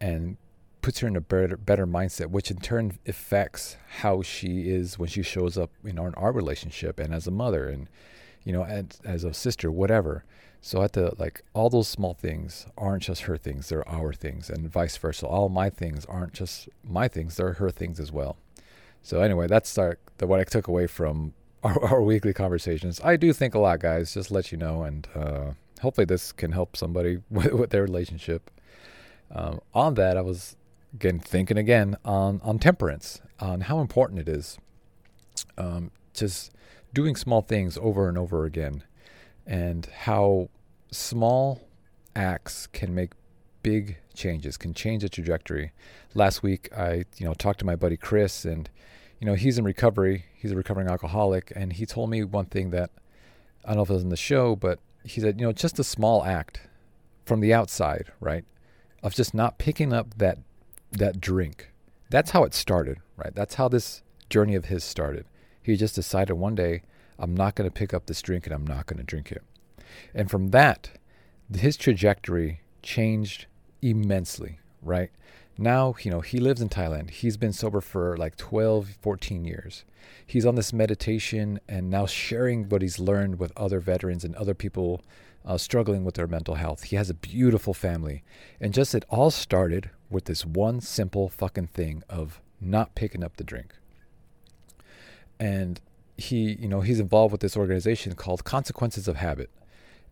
and 0.00 0.36
puts 0.80 1.00
her 1.00 1.08
in 1.08 1.16
a 1.16 1.20
better 1.20 1.56
better 1.56 1.86
mindset, 1.86 2.30
which 2.30 2.50
in 2.50 2.58
turn 2.58 2.98
affects 3.06 3.76
how 4.00 4.22
she 4.22 4.70
is 4.70 4.98
when 4.98 5.08
she 5.08 5.22
shows 5.22 5.58
up 5.58 5.70
in 5.84 5.98
our, 5.98 6.08
in 6.08 6.14
our 6.14 6.32
relationship 6.32 6.98
and 6.98 7.12
as 7.12 7.26
a 7.26 7.32
mother. 7.32 7.68
And 7.68 7.88
you 8.48 8.54
know 8.54 8.64
as, 8.64 8.86
as 9.04 9.24
a 9.24 9.34
sister, 9.34 9.70
whatever. 9.70 10.24
So 10.62 10.78
I 10.78 10.82
have 10.82 10.92
to 10.92 11.14
like 11.18 11.42
all 11.52 11.68
those 11.68 11.86
small 11.86 12.14
things 12.14 12.66
aren't 12.78 13.02
just 13.02 13.22
her 13.22 13.36
things; 13.36 13.68
they're 13.68 13.86
our 13.86 14.14
things, 14.14 14.48
and 14.48 14.72
vice 14.72 14.96
versa. 14.96 15.26
All 15.26 15.50
my 15.50 15.68
things 15.68 16.06
aren't 16.06 16.32
just 16.32 16.70
my 16.82 17.08
things; 17.08 17.36
they're 17.36 17.52
her 17.52 17.70
things 17.70 18.00
as 18.00 18.10
well. 18.10 18.38
So 19.02 19.20
anyway, 19.20 19.48
that's 19.48 19.76
our, 19.76 19.98
the, 20.16 20.26
what 20.26 20.40
I 20.40 20.44
took 20.44 20.66
away 20.66 20.86
from 20.86 21.34
our, 21.62 21.78
our, 21.84 22.02
weekly 22.02 22.32
conversations. 22.32 23.00
I 23.04 23.16
do 23.16 23.34
think 23.34 23.54
a 23.54 23.58
lot, 23.58 23.80
guys. 23.80 24.14
Just 24.14 24.30
let 24.30 24.50
you 24.50 24.56
know, 24.56 24.82
and 24.82 25.06
uh, 25.14 25.50
hopefully 25.82 26.06
this 26.06 26.32
can 26.32 26.52
help 26.52 26.74
somebody 26.74 27.18
with, 27.30 27.52
with 27.52 27.70
their 27.70 27.82
relationship. 27.82 28.50
Um, 29.30 29.60
on 29.74 29.92
that, 29.94 30.16
I 30.16 30.22
was 30.22 30.56
again 30.94 31.18
thinking 31.18 31.58
again 31.58 31.96
on 32.02 32.40
on 32.42 32.58
temperance, 32.58 33.20
on 33.40 33.60
how 33.60 33.80
important 33.80 34.20
it 34.20 34.28
is, 34.28 34.58
um, 35.58 35.90
just 36.14 36.50
doing 36.92 37.16
small 37.16 37.42
things 37.42 37.78
over 37.78 38.08
and 38.08 38.18
over 38.18 38.44
again, 38.44 38.84
and 39.46 39.86
how 39.86 40.48
small 40.90 41.60
acts 42.16 42.66
can 42.66 42.94
make 42.94 43.12
big 43.62 43.98
changes, 44.14 44.56
can 44.56 44.74
change 44.74 45.02
the 45.02 45.08
trajectory. 45.08 45.72
Last 46.14 46.42
week, 46.42 46.68
I 46.76 47.04
you 47.16 47.26
know 47.26 47.34
talked 47.34 47.60
to 47.60 47.66
my 47.66 47.76
buddy 47.76 47.96
Chris, 47.96 48.44
and 48.44 48.68
you 49.20 49.26
know 49.26 49.34
he's 49.34 49.58
in 49.58 49.64
recovery. 49.64 50.24
He's 50.34 50.52
a 50.52 50.56
recovering 50.56 50.88
alcoholic, 50.88 51.52
and 51.54 51.72
he 51.72 51.86
told 51.86 52.10
me 52.10 52.24
one 52.24 52.46
thing 52.46 52.70
that 52.70 52.90
I 53.64 53.68
don't 53.68 53.76
know 53.76 53.82
if 53.82 53.90
it 53.90 53.94
was 53.94 54.02
in 54.02 54.08
the 54.08 54.16
show, 54.16 54.56
but 54.56 54.78
he 55.04 55.20
said, 55.20 55.40
you 55.40 55.46
know, 55.46 55.52
just 55.52 55.78
a 55.78 55.84
small 55.84 56.24
act 56.24 56.68
from 57.24 57.40
the 57.40 57.54
outside, 57.54 58.06
right? 58.20 58.44
of 59.02 59.14
just 59.14 59.34
not 59.34 59.58
picking 59.58 59.92
up 59.92 60.18
that 60.18 60.38
that 60.92 61.20
drink. 61.20 61.72
That's 62.10 62.30
how 62.30 62.44
it 62.44 62.54
started, 62.54 62.98
right? 63.16 63.34
That's 63.34 63.54
how 63.54 63.68
this 63.68 64.02
journey 64.30 64.54
of 64.54 64.66
his 64.66 64.82
started. 64.82 65.26
He 65.68 65.76
just 65.76 65.94
decided 65.94 66.34
one 66.34 66.54
day, 66.54 66.82
I'm 67.18 67.34
not 67.34 67.54
going 67.54 67.68
to 67.68 67.74
pick 67.74 67.92
up 67.92 68.06
this 68.06 68.22
drink 68.22 68.46
and 68.46 68.54
I'm 68.54 68.66
not 68.66 68.86
going 68.86 68.98
to 68.98 69.04
drink 69.04 69.30
it. 69.30 69.42
And 70.14 70.30
from 70.30 70.48
that, 70.48 70.90
his 71.54 71.76
trajectory 71.76 72.60
changed 72.82 73.46
immensely, 73.82 74.60
right? 74.82 75.10
Now, 75.58 75.94
you 76.00 76.10
know, 76.10 76.20
he 76.20 76.38
lives 76.38 76.62
in 76.62 76.68
Thailand. 76.68 77.10
He's 77.10 77.36
been 77.36 77.52
sober 77.52 77.80
for 77.80 78.16
like 78.16 78.36
12, 78.36 78.96
14 79.02 79.44
years. 79.44 79.84
He's 80.24 80.46
on 80.46 80.54
this 80.54 80.72
meditation 80.72 81.60
and 81.68 81.90
now 81.90 82.06
sharing 82.06 82.68
what 82.68 82.80
he's 82.80 82.98
learned 82.98 83.38
with 83.38 83.52
other 83.56 83.80
veterans 83.80 84.24
and 84.24 84.34
other 84.36 84.54
people 84.54 85.02
uh, 85.44 85.58
struggling 85.58 86.04
with 86.04 86.14
their 86.14 86.26
mental 86.26 86.54
health. 86.54 86.84
He 86.84 86.96
has 86.96 87.10
a 87.10 87.14
beautiful 87.14 87.74
family. 87.74 88.22
And 88.60 88.72
just 88.72 88.94
it 88.94 89.04
all 89.08 89.30
started 89.30 89.90
with 90.08 90.26
this 90.26 90.46
one 90.46 90.80
simple 90.80 91.28
fucking 91.28 91.68
thing 91.68 92.04
of 92.08 92.40
not 92.60 92.94
picking 92.94 93.22
up 93.22 93.36
the 93.36 93.44
drink. 93.44 93.74
And 95.40 95.80
he, 96.16 96.54
you 96.54 96.68
know, 96.68 96.80
he's 96.80 97.00
involved 97.00 97.32
with 97.32 97.40
this 97.40 97.56
organization 97.56 98.14
called 98.14 98.44
Consequences 98.44 99.08
of 99.08 99.16
Habit. 99.16 99.50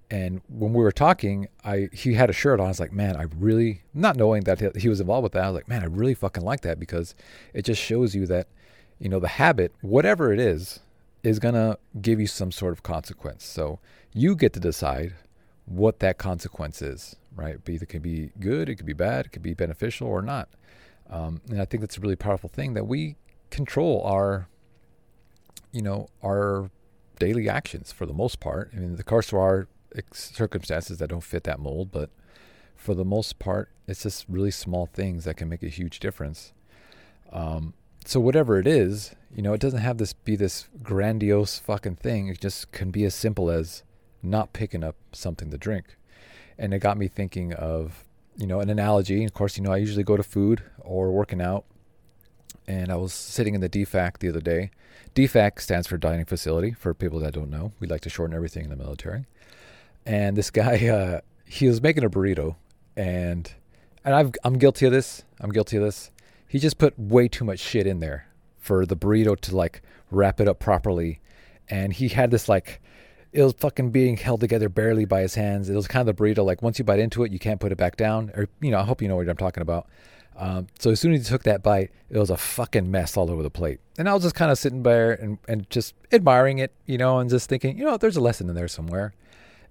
And 0.08 0.40
when 0.48 0.72
we 0.72 0.84
were 0.84 0.92
talking, 0.92 1.48
I 1.64 1.88
he 1.92 2.14
had 2.14 2.30
a 2.30 2.32
shirt 2.32 2.60
on. 2.60 2.66
I 2.66 2.68
was 2.68 2.78
like, 2.78 2.92
man, 2.92 3.16
I 3.16 3.26
really, 3.36 3.82
not 3.92 4.16
knowing 4.16 4.44
that 4.44 4.76
he 4.76 4.88
was 4.88 5.00
involved 5.00 5.24
with 5.24 5.32
that, 5.32 5.44
I 5.44 5.50
was 5.50 5.56
like, 5.56 5.68
man, 5.68 5.82
I 5.82 5.86
really 5.86 6.14
fucking 6.14 6.44
like 6.44 6.60
that 6.60 6.78
because 6.78 7.14
it 7.52 7.62
just 7.62 7.82
shows 7.82 8.14
you 8.14 8.24
that, 8.26 8.46
you 9.00 9.08
know, 9.08 9.18
the 9.18 9.28
habit, 9.28 9.74
whatever 9.80 10.32
it 10.32 10.38
is, 10.38 10.78
is 11.24 11.40
gonna 11.40 11.76
give 12.00 12.20
you 12.20 12.28
some 12.28 12.52
sort 12.52 12.72
of 12.72 12.84
consequence. 12.84 13.44
So 13.44 13.80
you 14.12 14.36
get 14.36 14.52
to 14.52 14.60
decide 14.60 15.14
what 15.64 15.98
that 15.98 16.18
consequence 16.18 16.80
is, 16.80 17.16
right? 17.34 17.62
Be 17.64 17.74
it 17.74 17.88
could 17.88 18.02
be 18.02 18.30
good, 18.38 18.68
it 18.68 18.76
could 18.76 18.86
be 18.86 18.92
bad, 18.92 19.26
it 19.26 19.32
could 19.32 19.42
be 19.42 19.54
beneficial 19.54 20.06
or 20.06 20.22
not. 20.22 20.48
Um, 21.10 21.40
and 21.50 21.60
I 21.60 21.64
think 21.64 21.80
that's 21.80 21.98
a 21.98 22.00
really 22.00 22.16
powerful 22.16 22.48
thing 22.48 22.74
that 22.74 22.86
we 22.86 23.16
control 23.50 24.02
our, 24.04 24.48
you 25.76 25.82
know, 25.82 26.08
our 26.24 26.70
daily 27.18 27.50
actions 27.50 27.92
for 27.92 28.06
the 28.06 28.14
most 28.14 28.40
part. 28.40 28.70
I 28.74 28.78
mean, 28.78 28.94
of 28.94 29.04
course, 29.04 29.30
there 29.30 29.40
are 29.40 29.68
circumstances 30.10 30.96
that 30.98 31.10
don't 31.10 31.22
fit 31.22 31.44
that 31.44 31.60
mold, 31.60 31.90
but 31.92 32.08
for 32.74 32.94
the 32.94 33.04
most 33.04 33.38
part, 33.38 33.68
it's 33.86 34.02
just 34.04 34.24
really 34.26 34.50
small 34.50 34.86
things 34.86 35.24
that 35.24 35.36
can 35.36 35.50
make 35.50 35.62
a 35.62 35.68
huge 35.68 36.00
difference. 36.00 36.54
Um, 37.30 37.74
so 38.06 38.18
whatever 38.20 38.58
it 38.58 38.66
is, 38.66 39.14
you 39.34 39.42
know, 39.42 39.52
it 39.52 39.60
doesn't 39.60 39.80
have 39.80 39.98
this 39.98 40.14
be 40.14 40.34
this 40.34 40.68
grandiose 40.82 41.58
fucking 41.58 41.96
thing. 41.96 42.28
It 42.28 42.40
just 42.40 42.72
can 42.72 42.90
be 42.90 43.04
as 43.04 43.14
simple 43.14 43.50
as 43.50 43.82
not 44.22 44.54
picking 44.54 44.82
up 44.82 44.96
something 45.12 45.50
to 45.50 45.58
drink. 45.58 45.98
And 46.56 46.72
it 46.72 46.78
got 46.78 46.96
me 46.96 47.06
thinking 47.06 47.52
of, 47.52 48.04
you 48.38 48.46
know, 48.46 48.60
an 48.60 48.70
analogy. 48.70 49.24
Of 49.24 49.34
course, 49.34 49.58
you 49.58 49.62
know, 49.62 49.72
I 49.72 49.76
usually 49.76 50.04
go 50.04 50.16
to 50.16 50.22
food 50.22 50.62
or 50.78 51.12
working 51.12 51.42
out. 51.42 51.66
And 52.66 52.90
I 52.90 52.96
was 52.96 53.12
sitting 53.12 53.54
in 53.54 53.60
the 53.60 53.68
DFAC 53.68 54.18
the 54.18 54.28
other 54.28 54.40
day. 54.40 54.70
DFAC 55.14 55.60
stands 55.60 55.86
for 55.86 55.96
dining 55.96 56.24
facility 56.24 56.72
for 56.72 56.92
people 56.92 57.20
that 57.20 57.32
don't 57.32 57.50
know. 57.50 57.72
We 57.80 57.86
like 57.86 58.02
to 58.02 58.10
shorten 58.10 58.34
everything 58.34 58.64
in 58.64 58.70
the 58.70 58.76
military. 58.76 59.26
And 60.04 60.36
this 60.36 60.50
guy, 60.50 60.86
uh, 60.88 61.20
he 61.44 61.68
was 61.68 61.80
making 61.80 62.04
a 62.04 62.10
burrito, 62.10 62.56
and 62.96 63.52
and 64.04 64.14
I've, 64.14 64.32
I'm 64.44 64.58
guilty 64.58 64.86
of 64.86 64.92
this. 64.92 65.24
I'm 65.40 65.50
guilty 65.50 65.76
of 65.76 65.82
this. 65.82 66.10
He 66.46 66.58
just 66.58 66.78
put 66.78 66.98
way 66.98 67.28
too 67.28 67.44
much 67.44 67.58
shit 67.58 67.86
in 67.86 68.00
there 68.00 68.28
for 68.58 68.86
the 68.86 68.96
burrito 68.96 69.38
to 69.40 69.56
like 69.56 69.82
wrap 70.10 70.40
it 70.40 70.48
up 70.48 70.58
properly, 70.58 71.20
and 71.68 71.92
he 71.92 72.08
had 72.08 72.30
this 72.30 72.48
like 72.48 72.80
it 73.32 73.42
was 73.42 73.52
fucking 73.54 73.90
being 73.90 74.16
held 74.16 74.40
together 74.40 74.68
barely 74.68 75.04
by 75.04 75.20
his 75.20 75.34
hands. 75.34 75.68
It 75.68 75.74
was 75.74 75.86
kind 75.86 76.08
of 76.08 76.16
the 76.16 76.22
burrito, 76.22 76.44
like 76.44 76.62
once 76.62 76.78
you 76.78 76.84
bite 76.84 77.00
into 77.00 77.22
it, 77.22 77.32
you 77.32 77.38
can't 77.38 77.60
put 77.60 77.72
it 77.72 77.76
back 77.76 77.96
down. 77.96 78.30
Or 78.34 78.48
you 78.60 78.70
know, 78.70 78.78
I 78.78 78.84
hope 78.84 79.02
you 79.02 79.08
know 79.08 79.16
what 79.16 79.28
I'm 79.28 79.36
talking 79.36 79.62
about. 79.62 79.86
Um, 80.38 80.66
so 80.78 80.90
as 80.90 81.00
soon 81.00 81.12
as 81.12 81.26
he 81.26 81.32
took 81.32 81.44
that 81.44 81.62
bite, 81.62 81.90
it 82.10 82.18
was 82.18 82.30
a 82.30 82.36
fucking 82.36 82.90
mess 82.90 83.16
all 83.16 83.30
over 83.30 83.42
the 83.42 83.50
plate. 83.50 83.80
And 83.98 84.08
I 84.08 84.14
was 84.14 84.22
just 84.22 84.34
kind 84.34 84.50
of 84.50 84.58
sitting 84.58 84.82
there 84.82 85.12
and, 85.12 85.38
and 85.48 85.68
just 85.70 85.94
admiring 86.12 86.58
it, 86.58 86.72
you 86.84 86.98
know, 86.98 87.18
and 87.18 87.30
just 87.30 87.48
thinking, 87.48 87.78
you 87.78 87.84
know, 87.84 87.96
there's 87.96 88.16
a 88.16 88.20
lesson 88.20 88.48
in 88.48 88.54
there 88.54 88.68
somewhere. 88.68 89.14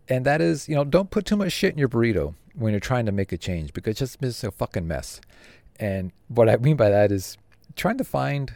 And 0.09 0.25
that 0.25 0.41
is, 0.41 0.67
you 0.67 0.75
know, 0.75 0.83
don't 0.83 1.11
put 1.11 1.25
too 1.25 1.35
much 1.35 1.51
shit 1.51 1.73
in 1.73 1.79
your 1.79 1.89
burrito 1.89 2.33
when 2.55 2.71
you're 2.71 2.79
trying 2.79 3.05
to 3.05 3.11
make 3.11 3.31
a 3.31 3.37
change 3.37 3.73
because 3.73 3.91
it's 3.91 3.99
just 3.99 4.23
it's 4.23 4.43
a 4.43 4.51
fucking 4.51 4.87
mess. 4.87 5.21
And 5.79 6.11
what 6.27 6.49
I 6.49 6.57
mean 6.57 6.77
by 6.77 6.89
that 6.89 7.11
is 7.11 7.37
trying 7.75 7.97
to 7.97 8.03
find, 8.03 8.55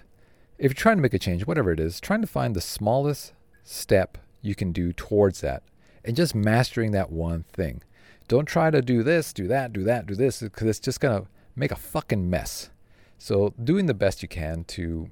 if 0.58 0.72
you're 0.72 0.74
trying 0.74 0.98
to 0.98 1.02
make 1.02 1.14
a 1.14 1.20
change, 1.20 1.46
whatever 1.46 1.72
it 1.72 1.80
is, 1.80 2.00
trying 2.00 2.22
to 2.22 2.28
find 2.28 2.56
the 2.56 2.62
smallest 2.62 3.34
step 3.64 4.18
you 4.42 4.56
can 4.56 4.72
do 4.72 4.94
towards 4.94 5.42
that 5.42 5.64
and 6.04 6.16
just 6.16 6.34
mastering 6.34 6.92
that 6.92 7.12
one 7.12 7.44
thing. 7.54 7.82
Don't 8.28 8.46
try 8.46 8.70
to 8.70 8.82
do 8.82 9.04
this, 9.04 9.34
do 9.34 9.48
that, 9.48 9.74
do 9.74 9.84
that, 9.84 10.06
do 10.06 10.16
this, 10.16 10.42
because 10.42 10.68
it's 10.68 10.80
just 10.80 11.00
going 11.00 11.24
to 11.24 11.28
make 11.60 11.72
a 11.72 11.76
fucking 11.76 12.30
mess. 12.30 12.70
So, 13.18 13.54
doing 13.62 13.86
the 13.86 13.94
best 13.94 14.22
you 14.22 14.30
can 14.30 14.64
to 14.66 15.10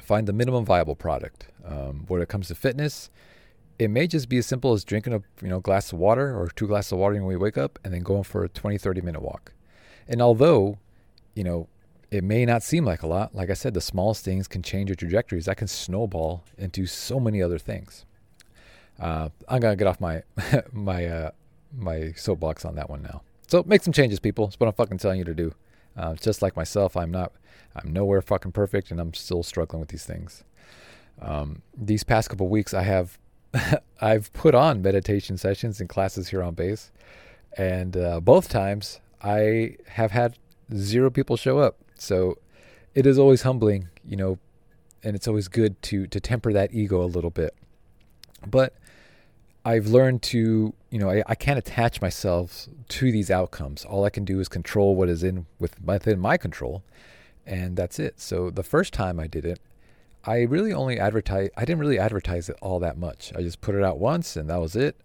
find 0.00 0.26
the 0.26 0.32
minimum 0.32 0.64
viable 0.64 0.96
product. 0.96 1.48
Um, 1.64 2.04
when 2.08 2.20
it 2.20 2.28
comes 2.28 2.48
to 2.48 2.54
fitness, 2.54 3.10
it 3.78 3.88
may 3.88 4.06
just 4.06 4.28
be 4.28 4.38
as 4.38 4.46
simple 4.46 4.72
as 4.72 4.84
drinking 4.84 5.14
a 5.14 5.22
you 5.40 5.48
know 5.48 5.60
glass 5.60 5.92
of 5.92 5.98
water 5.98 6.36
or 6.36 6.48
two 6.48 6.66
glasses 6.66 6.92
of 6.92 6.98
water 6.98 7.14
when 7.14 7.26
we 7.26 7.36
wake 7.36 7.56
up 7.56 7.78
and 7.84 7.94
then 7.94 8.02
going 8.02 8.24
for 8.24 8.44
a 8.44 8.48
20 8.48 8.78
30 8.78 9.00
minute 9.00 9.22
walk 9.22 9.54
and 10.06 10.20
although 10.20 10.78
you 11.34 11.42
know 11.42 11.66
it 12.10 12.22
may 12.22 12.44
not 12.44 12.62
seem 12.62 12.84
like 12.84 13.02
a 13.02 13.06
lot 13.06 13.34
like 13.34 13.50
i 13.50 13.54
said 13.54 13.72
the 13.74 13.80
smallest 13.80 14.24
things 14.24 14.46
can 14.46 14.62
change 14.62 14.88
your 14.88 14.94
trajectories 14.94 15.46
that 15.46 15.56
can 15.56 15.66
snowball 15.66 16.44
into 16.58 16.86
so 16.86 17.18
many 17.18 17.42
other 17.42 17.58
things 17.58 18.04
uh, 19.02 19.28
I'm 19.48 19.60
gonna 19.60 19.76
get 19.76 19.86
off 19.86 20.00
my 20.00 20.22
my 20.72 21.06
uh, 21.06 21.30
my 21.76 22.12
soapbox 22.12 22.64
on 22.64 22.76
that 22.76 22.90
one 22.90 23.02
now. 23.02 23.22
So 23.52 23.62
make 23.66 23.82
some 23.82 23.92
changes, 23.92 24.18
people. 24.18 24.46
That's 24.46 24.58
what 24.58 24.66
I'm 24.66 24.72
fucking 24.72 24.96
telling 24.96 25.18
you 25.18 25.26
to 25.26 25.34
do. 25.34 25.52
Uh, 25.94 26.14
just 26.14 26.40
like 26.40 26.56
myself, 26.56 26.96
I'm 26.96 27.10
not, 27.10 27.32
I'm 27.76 27.92
nowhere 27.92 28.22
fucking 28.22 28.52
perfect, 28.52 28.90
and 28.90 28.98
I'm 28.98 29.12
still 29.12 29.42
struggling 29.42 29.78
with 29.78 29.90
these 29.90 30.06
things. 30.06 30.42
Um, 31.20 31.60
these 31.76 32.02
past 32.02 32.30
couple 32.30 32.48
weeks, 32.48 32.72
I 32.72 32.80
have, 32.84 33.18
I've 34.00 34.32
put 34.32 34.54
on 34.54 34.80
meditation 34.80 35.36
sessions 35.36 35.80
and 35.80 35.88
classes 35.90 36.28
here 36.28 36.42
on 36.42 36.54
base, 36.54 36.92
and 37.58 37.94
uh, 37.94 38.20
both 38.20 38.48
times 38.48 39.02
I 39.22 39.76
have 39.86 40.12
had 40.12 40.38
zero 40.74 41.10
people 41.10 41.36
show 41.36 41.58
up. 41.58 41.76
So 41.94 42.38
it 42.94 43.04
is 43.04 43.18
always 43.18 43.42
humbling, 43.42 43.90
you 44.02 44.16
know, 44.16 44.38
and 45.04 45.14
it's 45.14 45.28
always 45.28 45.48
good 45.48 45.82
to 45.82 46.06
to 46.06 46.20
temper 46.20 46.54
that 46.54 46.72
ego 46.72 47.02
a 47.02 47.04
little 47.04 47.28
bit. 47.28 47.54
But 48.46 48.72
I've 49.64 49.86
learned 49.86 50.22
to, 50.22 50.74
you 50.90 50.98
know, 50.98 51.08
I, 51.08 51.22
I, 51.26 51.34
can't 51.36 51.58
attach 51.58 52.00
myself 52.00 52.66
to 52.88 53.12
these 53.12 53.30
outcomes. 53.30 53.84
All 53.84 54.04
I 54.04 54.10
can 54.10 54.24
do 54.24 54.40
is 54.40 54.48
control 54.48 54.96
what 54.96 55.08
is 55.08 55.22
in 55.22 55.46
with 55.60 55.80
within 55.80 56.18
my 56.18 56.36
control, 56.36 56.82
and 57.46 57.76
that's 57.76 57.98
it. 58.00 58.20
So 58.20 58.50
the 58.50 58.64
first 58.64 58.92
time 58.92 59.20
I 59.20 59.28
did 59.28 59.44
it, 59.44 59.60
I 60.24 60.42
really 60.42 60.72
only 60.72 60.98
advertise. 60.98 61.50
I 61.56 61.64
didn't 61.64 61.78
really 61.78 61.98
advertise 61.98 62.48
it 62.48 62.56
all 62.60 62.80
that 62.80 62.98
much. 62.98 63.32
I 63.36 63.42
just 63.42 63.60
put 63.60 63.76
it 63.76 63.84
out 63.84 63.98
once, 63.98 64.36
and 64.36 64.50
that 64.50 64.60
was 64.60 64.74
it. 64.74 64.96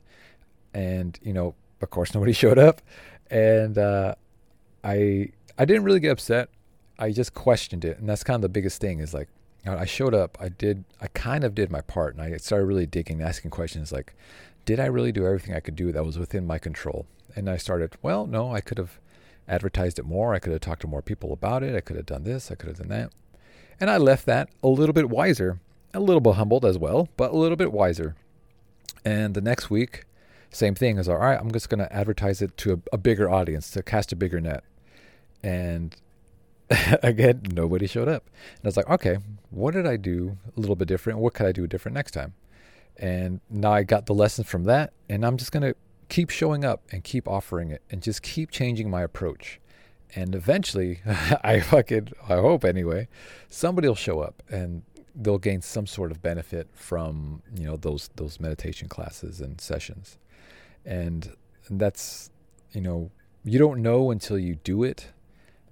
And 0.74 1.20
you 1.22 1.34
know, 1.34 1.54
of 1.82 1.90
course, 1.92 2.14
nobody 2.16 2.34
showed 2.34 2.58
up, 2.58 2.82
and 3.30 3.78
uh, 3.78 4.16
I 4.84 5.30
I 5.58 5.66
didn't 5.66 5.84
really 5.84 6.00
get 6.00 6.12
upset. 6.12 6.50
I 7.00 7.12
just 7.12 7.36
questioned 7.36 7.86
it, 7.86 8.00
and 8.00 8.10
that's 8.10 8.24
kind 8.24 8.36
of 8.36 8.42
the 8.42 8.50
biggest 8.50 8.82
thing. 8.82 9.00
Is 9.02 9.14
like, 9.14 9.30
I 9.76 9.86
showed 9.86 10.14
up. 10.14 10.38
I 10.40 10.50
did. 10.50 10.84
I 11.02 11.08
kind 11.08 11.44
of 11.44 11.56
did 11.56 11.72
my 11.72 11.82
part, 11.82 12.16
and 12.16 12.24
I 12.24 12.38
started 12.38 12.66
really 12.66 12.86
digging, 12.86 13.22
asking 13.22 13.52
questions 13.52 13.92
like, 13.92 14.16
"Did 14.66 14.80
I 14.80 14.86
really 14.86 15.12
do 15.12 15.26
everything 15.26 15.56
I 15.56 15.60
could 15.60 15.76
do 15.76 15.92
that 15.92 16.06
was 16.06 16.18
within 16.18 16.46
my 16.46 16.60
control?" 16.60 17.06
And 17.36 17.50
I 17.50 17.58
started. 17.58 17.96
Well, 18.02 18.28
no, 18.28 18.54
I 18.54 18.62
could 18.62 18.78
have 18.78 19.00
advertised 19.48 20.00
it 20.00 20.06
more. 20.06 20.34
I 20.34 20.40
could 20.40 20.52
have 20.52 20.62
talked 20.62 20.82
to 20.82 20.88
more 20.88 21.02
people 21.02 21.32
about 21.34 21.64
it. 21.64 21.76
I 21.76 21.82
could 21.82 21.96
have 21.96 22.06
done 22.06 22.24
this. 22.24 22.52
I 22.52 22.56
could 22.56 22.68
have 22.68 22.78
done 22.78 22.90
that. 22.90 23.12
And 23.80 23.90
I 23.90 23.98
left 23.98 24.26
that 24.26 24.50
a 24.64 24.68
little 24.68 24.94
bit 24.94 25.10
wiser, 25.10 25.60
a 25.94 26.00
little 26.00 26.22
bit 26.22 26.36
humbled 26.36 26.66
as 26.66 26.78
well, 26.78 27.10
but 27.18 27.32
a 27.32 27.38
little 27.38 27.56
bit 27.56 27.72
wiser. 27.72 28.16
And 29.06 29.36
the 29.36 29.42
next 29.42 29.70
week, 29.70 30.04
same 30.50 30.76
thing. 30.76 30.98
Is 30.98 31.08
all 31.08 31.18
right. 31.18 31.40
I'm 31.40 31.52
just 31.52 31.70
going 31.70 31.80
to 31.80 31.94
advertise 31.94 32.42
it 32.42 32.58
to 32.58 32.74
a, 32.74 32.96
a 32.96 32.98
bigger 32.98 33.30
audience, 33.30 33.72
to 33.72 33.84
cast 33.84 34.12
a 34.12 34.16
bigger 34.16 34.42
net. 34.42 34.64
And 35.44 35.96
again, 37.04 37.42
nobody 37.52 37.88
showed 37.88 38.08
up. 38.08 38.26
And 38.28 38.66
I 38.66 38.68
was 38.68 38.78
like, 38.78 38.90
okay, 38.90 39.18
what 39.50 39.74
did 39.74 39.88
I 39.88 39.98
do 39.98 40.38
a 40.56 40.60
little 40.60 40.76
bit 40.76 40.88
different? 40.88 41.20
What 41.20 41.34
could 41.34 41.46
I 41.46 41.52
do 41.52 41.68
different 41.68 41.96
next 41.96 42.12
time? 42.12 42.34
And 42.98 43.40
now 43.50 43.72
I 43.72 43.84
got 43.84 44.06
the 44.06 44.14
lessons 44.14 44.48
from 44.48 44.64
that, 44.66 44.92
and 45.08 45.26
I'm 45.26 45.38
just 45.38 45.52
gonna 45.52 45.76
keep 46.10 46.30
showing 46.30 46.66
up 46.66 46.82
and 46.92 47.04
keep 47.04 47.28
offering 47.28 47.70
it, 47.70 47.84
and 47.92 48.02
just 48.02 48.24
keep 48.24 48.50
changing 48.50 48.90
my 48.90 49.04
approach. 49.04 49.60
And 50.16 50.34
eventually, 50.34 51.02
I 51.06 51.60
fucking 51.60 52.10
I 52.28 52.36
hope 52.36 52.66
anyway, 52.66 53.08
somebody 53.50 53.88
will 53.88 53.96
show 53.96 54.20
up 54.20 54.42
and 54.50 54.82
they'll 55.16 55.38
gain 55.38 55.62
some 55.62 55.88
sort 55.88 56.12
of 56.12 56.22
benefit 56.22 56.68
from 56.74 57.42
you 57.56 57.66
know 57.66 57.78
those 57.78 58.10
those 58.16 58.40
meditation 58.40 58.90
classes 58.90 59.42
and 59.42 59.62
sessions, 59.62 60.18
and 60.86 61.36
that's 61.70 62.32
you 62.72 62.82
know 62.82 63.12
you 63.44 63.60
don't 63.60 63.82
know 63.82 64.12
until 64.12 64.40
you 64.40 64.56
do 64.56 64.84
it 64.84 65.12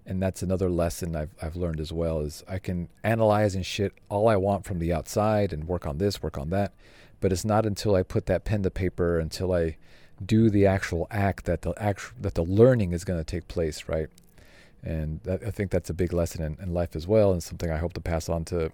and 0.06 0.22
that's 0.22 0.44
another 0.44 0.70
lesson 0.70 1.16
I've 1.16 1.34
I've 1.42 1.56
learned 1.56 1.80
as 1.80 1.92
well 1.92 2.20
is 2.22 2.44
I 2.48 2.60
can 2.60 2.90
analyze 3.04 3.56
and 3.56 3.66
shit 3.66 3.94
all 4.10 4.28
I 4.28 4.36
want 4.36 4.66
from 4.66 4.80
the 4.80 4.94
outside 4.94 5.52
and 5.52 5.68
work 5.68 5.88
on 5.88 5.98
this, 5.98 6.22
work 6.22 6.38
on 6.38 6.50
that, 6.52 6.74
but 7.20 7.32
it's 7.32 7.46
not 7.46 7.66
until 7.66 7.96
I 7.96 8.04
put 8.04 8.28
that 8.28 8.46
pen 8.46 8.64
to 8.64 8.72
paper, 8.72 9.20
until 9.20 9.54
I 9.54 9.78
do 10.24 10.50
the 10.50 10.66
actual 10.66 11.08
act 11.10 11.46
that 11.46 11.64
the 11.64 11.74
actual 11.78 12.16
that 12.22 12.36
the 12.36 12.44
learning 12.44 12.94
is 12.94 13.04
going 13.04 13.20
to 13.20 13.24
take 13.24 13.48
place, 13.48 13.88
right? 13.88 14.10
And 14.84 15.20
that, 15.24 15.44
I 15.44 15.50
think 15.50 15.72
that's 15.72 15.90
a 15.90 15.94
big 15.96 16.14
lesson 16.14 16.44
in, 16.44 16.58
in 16.62 16.74
life 16.74 16.96
as 16.96 17.08
well, 17.08 17.32
and 17.32 17.42
something 17.42 17.72
I 17.72 17.78
hope 17.78 17.94
to 17.94 18.02
pass 18.02 18.30
on 18.30 18.46
to 18.46 18.72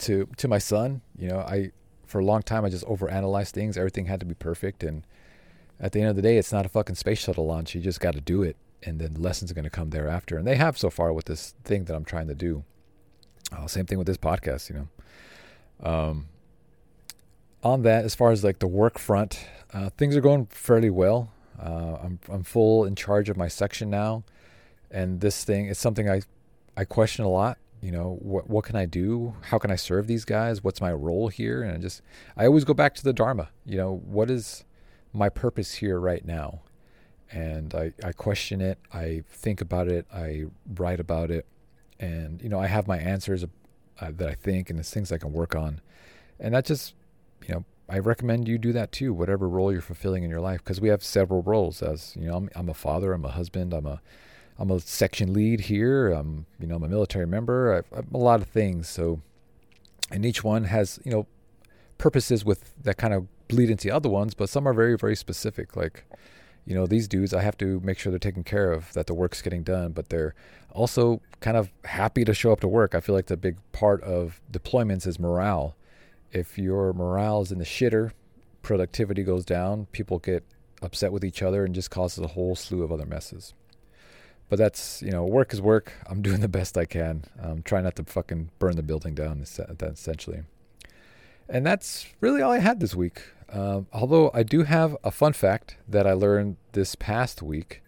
to 0.00 0.28
to 0.36 0.48
my 0.48 0.58
son. 0.58 1.00
You 1.16 1.28
know, 1.28 1.38
I 1.38 1.72
for 2.06 2.20
a 2.20 2.24
long 2.24 2.42
time 2.42 2.64
I 2.64 2.68
just 2.68 2.84
overanalyzed 2.84 3.50
things. 3.50 3.78
Everything 3.78 4.06
had 4.06 4.20
to 4.20 4.26
be 4.26 4.34
perfect, 4.34 4.84
and 4.84 5.06
at 5.80 5.92
the 5.92 6.00
end 6.00 6.10
of 6.10 6.16
the 6.16 6.22
day, 6.22 6.36
it's 6.36 6.52
not 6.52 6.66
a 6.66 6.68
fucking 6.68 6.96
space 6.96 7.18
shuttle 7.18 7.46
launch. 7.46 7.74
You 7.74 7.80
just 7.80 8.00
got 8.00 8.14
to 8.14 8.20
do 8.20 8.42
it 8.42 8.56
and 8.84 9.00
then 9.00 9.14
lessons 9.14 9.50
are 9.50 9.54
going 9.54 9.64
to 9.64 9.70
come 9.70 9.90
thereafter. 9.90 10.36
And 10.36 10.46
they 10.46 10.56
have 10.56 10.78
so 10.78 10.90
far 10.90 11.12
with 11.12 11.26
this 11.26 11.54
thing 11.64 11.84
that 11.84 11.94
I'm 11.94 12.04
trying 12.04 12.28
to 12.28 12.34
do. 12.34 12.64
Uh, 13.52 13.66
same 13.66 13.86
thing 13.86 13.98
with 13.98 14.06
this 14.06 14.16
podcast, 14.16 14.68
you 14.68 14.76
know. 14.76 15.88
Um, 15.88 16.28
on 17.62 17.82
that, 17.82 18.04
as 18.04 18.14
far 18.14 18.30
as 18.30 18.44
like 18.44 18.58
the 18.58 18.66
work 18.66 18.98
front, 18.98 19.46
uh, 19.72 19.90
things 19.90 20.16
are 20.16 20.20
going 20.20 20.46
fairly 20.46 20.90
well. 20.90 21.30
Uh, 21.60 21.98
I'm 22.02 22.18
I'm 22.28 22.42
full 22.42 22.84
in 22.84 22.94
charge 22.94 23.28
of 23.28 23.36
my 23.36 23.48
section 23.48 23.88
now, 23.88 24.24
and 24.90 25.20
this 25.20 25.44
thing 25.44 25.66
is 25.66 25.78
something 25.78 26.10
I 26.10 26.22
I 26.76 26.84
question 26.84 27.24
a 27.24 27.28
lot. 27.28 27.58
You 27.80 27.92
know, 27.92 28.18
what 28.20 28.50
what 28.50 28.64
can 28.64 28.76
I 28.76 28.86
do? 28.86 29.34
How 29.42 29.58
can 29.58 29.70
I 29.70 29.76
serve 29.76 30.06
these 30.06 30.24
guys? 30.24 30.64
What's 30.64 30.80
my 30.80 30.92
role 30.92 31.28
here? 31.28 31.62
And 31.62 31.72
I 31.72 31.76
just 31.78 32.02
I 32.36 32.46
always 32.46 32.64
go 32.64 32.74
back 32.74 32.94
to 32.96 33.04
the 33.04 33.12
Dharma. 33.12 33.50
You 33.64 33.76
know, 33.76 34.02
what 34.04 34.30
is 34.30 34.64
my 35.12 35.28
purpose 35.28 35.74
here 35.74 35.98
right 35.98 36.24
now? 36.24 36.60
And 37.30 37.74
I, 37.74 37.92
I 38.02 38.12
question 38.12 38.60
it. 38.60 38.78
I 38.92 39.22
think 39.28 39.60
about 39.60 39.88
it. 39.88 40.06
I 40.12 40.44
write 40.76 41.00
about 41.00 41.30
it, 41.30 41.46
and 41.98 42.40
you 42.42 42.48
know 42.48 42.58
I 42.58 42.66
have 42.66 42.86
my 42.86 42.98
answers 42.98 43.44
uh, 43.44 44.10
that 44.16 44.28
I 44.28 44.34
think, 44.34 44.70
and 44.70 44.78
there's 44.78 44.90
things 44.90 45.12
I 45.12 45.18
can 45.18 45.32
work 45.32 45.54
on, 45.54 45.80
and 46.38 46.54
that 46.54 46.64
just 46.64 46.94
you 47.46 47.54
know 47.54 47.64
I 47.88 47.98
recommend 47.98 48.48
you 48.48 48.58
do 48.58 48.72
that 48.72 48.92
too, 48.92 49.12
whatever 49.12 49.48
role 49.48 49.72
you're 49.72 49.82
fulfilling 49.82 50.22
in 50.22 50.30
your 50.30 50.40
life, 50.40 50.60
because 50.64 50.80
we 50.80 50.88
have 50.88 51.04
several 51.04 51.42
roles. 51.42 51.82
As 51.82 52.16
you 52.16 52.26
know, 52.28 52.36
I'm, 52.36 52.50
I'm, 52.54 52.68
a 52.68 52.74
father, 52.74 53.12
I'm 53.12 53.24
a 53.24 53.30
husband, 53.30 53.74
I'm 53.74 53.86
a 53.86 54.00
I'm 54.58 54.70
a 54.70 54.80
section 54.80 55.32
lead 55.32 55.62
here. 55.62 56.10
I'm 56.10 56.46
you 56.58 56.66
know 56.66 56.76
I'm 56.76 56.84
a 56.84 56.88
military 56.88 57.26
member. 57.26 57.74
I've, 57.74 57.98
I'm 57.98 58.14
a 58.14 58.18
lot 58.18 58.40
of 58.40 58.48
things. 58.48 58.88
So, 58.88 59.20
and 60.10 60.24
each 60.24 60.42
one 60.42 60.64
has 60.64 60.98
you 61.04 61.10
know 61.10 61.26
purposes 61.98 62.44
with 62.44 62.74
that 62.82 62.96
kind 62.96 63.12
of 63.12 63.26
bleed 63.48 63.70
into 63.70 63.88
the 63.88 63.94
other 63.94 64.08
ones, 64.08 64.34
but 64.34 64.48
some 64.48 64.66
are 64.66 64.74
very 64.74 64.96
very 64.96 65.16
specific, 65.16 65.76
like 65.76 66.04
you 66.66 66.74
know, 66.74 66.86
these 66.86 67.08
dudes, 67.08 67.34
I 67.34 67.42
have 67.42 67.58
to 67.58 67.80
make 67.80 67.98
sure 67.98 68.10
they're 68.10 68.18
taken 68.18 68.44
care 68.44 68.72
of, 68.72 68.92
that 68.94 69.06
the 69.06 69.14
work's 69.14 69.42
getting 69.42 69.62
done, 69.62 69.92
but 69.92 70.08
they're 70.08 70.34
also 70.70 71.20
kind 71.40 71.56
of 71.56 71.70
happy 71.84 72.24
to 72.24 72.32
show 72.34 72.52
up 72.52 72.60
to 72.60 72.68
work. 72.68 72.94
I 72.94 73.00
feel 73.00 73.14
like 73.14 73.26
the 73.26 73.36
big 73.36 73.56
part 73.72 74.02
of 74.02 74.40
deployments 74.50 75.06
is 75.06 75.18
morale. 75.18 75.76
If 76.32 76.58
your 76.58 76.92
morale 76.92 77.42
is 77.42 77.52
in 77.52 77.58
the 77.58 77.64
shitter, 77.64 78.12
productivity 78.62 79.22
goes 79.22 79.44
down, 79.44 79.86
people 79.92 80.18
get 80.18 80.42
upset 80.82 81.12
with 81.12 81.24
each 81.24 81.42
other 81.42 81.64
and 81.64 81.74
just 81.74 81.90
causes 81.90 82.24
a 82.24 82.28
whole 82.28 82.56
slew 82.56 82.82
of 82.82 82.90
other 82.90 83.06
messes. 83.06 83.54
But 84.48 84.58
that's, 84.58 85.02
you 85.02 85.10
know, 85.10 85.24
work 85.24 85.52
is 85.52 85.60
work. 85.60 85.92
I'm 86.06 86.22
doing 86.28 86.40
the 86.40 86.48
best 86.48 86.76
I 86.76 86.86
can. 86.86 87.24
I'm 87.40 87.62
trying 87.62 87.84
not 87.84 87.96
to 87.96 88.04
fucking 88.04 88.50
burn 88.58 88.76
the 88.76 88.82
building 88.82 89.14
down, 89.14 89.42
essentially. 89.42 90.42
And 91.48 91.66
that's 91.66 92.06
really 92.20 92.40
all 92.40 92.52
I 92.52 92.58
had 92.58 92.80
this 92.80 92.94
week. 92.94 93.22
Um, 93.54 93.86
although 93.92 94.32
I 94.34 94.42
do 94.42 94.64
have 94.64 94.96
a 95.04 95.12
fun 95.12 95.32
fact 95.32 95.76
that 95.88 96.08
I 96.08 96.12
learned 96.12 96.56
this 96.72 96.96
past 96.96 97.40
week, 97.40 97.82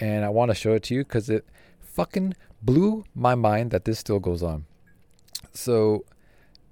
and 0.00 0.24
I 0.24 0.28
want 0.28 0.50
to 0.50 0.56
show 0.56 0.72
it 0.72 0.82
to 0.84 0.94
you 0.94 1.04
because 1.04 1.30
it 1.30 1.46
fucking 1.80 2.34
blew 2.60 3.04
my 3.14 3.36
mind 3.36 3.70
that 3.70 3.84
this 3.84 4.00
still 4.00 4.18
goes 4.18 4.42
on. 4.42 4.66
So, 5.52 6.04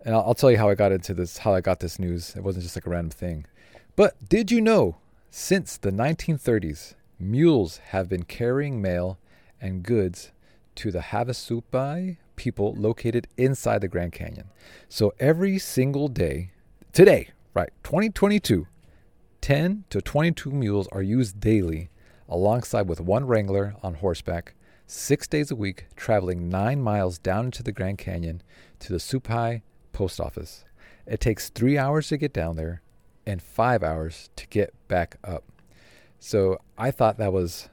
and 0.05 0.13
I'll, 0.13 0.23
I'll 0.23 0.35
tell 0.35 0.51
you 0.51 0.59
how 0.59 0.69
I 0.69 0.75
got 0.75 0.91
into 0.91 1.15
this, 1.15 1.39
how 1.39 1.55
I 1.55 1.61
got 1.61 1.79
this 1.79 2.01
news. 2.01 2.35
It 2.35 2.43
wasn't 2.43 2.65
just 2.65 2.75
like 2.75 2.87
a 2.87 2.91
random 2.91 3.11
thing. 3.11 3.47
But 3.95 4.29
did 4.29 4.51
you 4.51 4.61
know, 4.61 4.97
since 5.31 5.77
the 5.77 5.93
1930s, 5.93 6.95
mules 7.21 7.77
have 7.91 8.09
been 8.09 8.25
carrying 8.25 8.83
mail 8.83 9.19
and 9.61 9.85
goods 9.85 10.33
to 10.75 10.91
the 10.91 10.99
Havasupai 10.99 12.17
people 12.35 12.75
located 12.77 13.29
inside 13.37 13.83
the 13.83 13.89
Grand 13.89 14.13
Canyon. 14.13 14.49
So 14.89 15.15
every 15.21 15.61
single 15.61 16.09
day, 16.09 16.51
today, 16.93 17.29
Right, 17.55 17.69
2022, 17.85 18.67
10 19.43 19.85
to 19.91 20.01
22 20.01 20.51
mules 20.51 20.89
are 20.91 21.03
used 21.03 21.39
daily, 21.39 21.91
alongside 22.27 22.89
with 22.89 22.99
one 22.99 23.27
wrangler 23.27 23.75
on 23.83 23.93
horseback, 23.93 24.55
six 24.87 25.29
days 25.29 25.51
a 25.51 25.57
week, 25.57 25.85
traveling 25.95 26.49
nine 26.49 26.81
miles 26.81 27.19
down 27.19 27.47
into 27.47 27.63
the 27.63 27.71
Grand 27.71 27.99
Canyon 27.99 28.43
to 28.79 28.91
the 28.91 28.99
Supai 28.99 29.61
post 29.93 30.19
office. 30.19 30.65
It 31.07 31.21
takes 31.21 31.51
three 31.51 31.77
hours 31.77 32.09
to 32.09 32.17
get 32.17 32.33
down 32.33 32.57
there 32.57 32.81
and 33.27 33.43
five 33.43 33.83
hours 33.83 34.31
to 34.37 34.47
get 34.47 34.73
back 34.89 35.19
up. 35.23 35.45
So 36.19 36.59
I 36.79 36.91
thought 36.91 37.19
that 37.19 37.35
was 37.35 37.69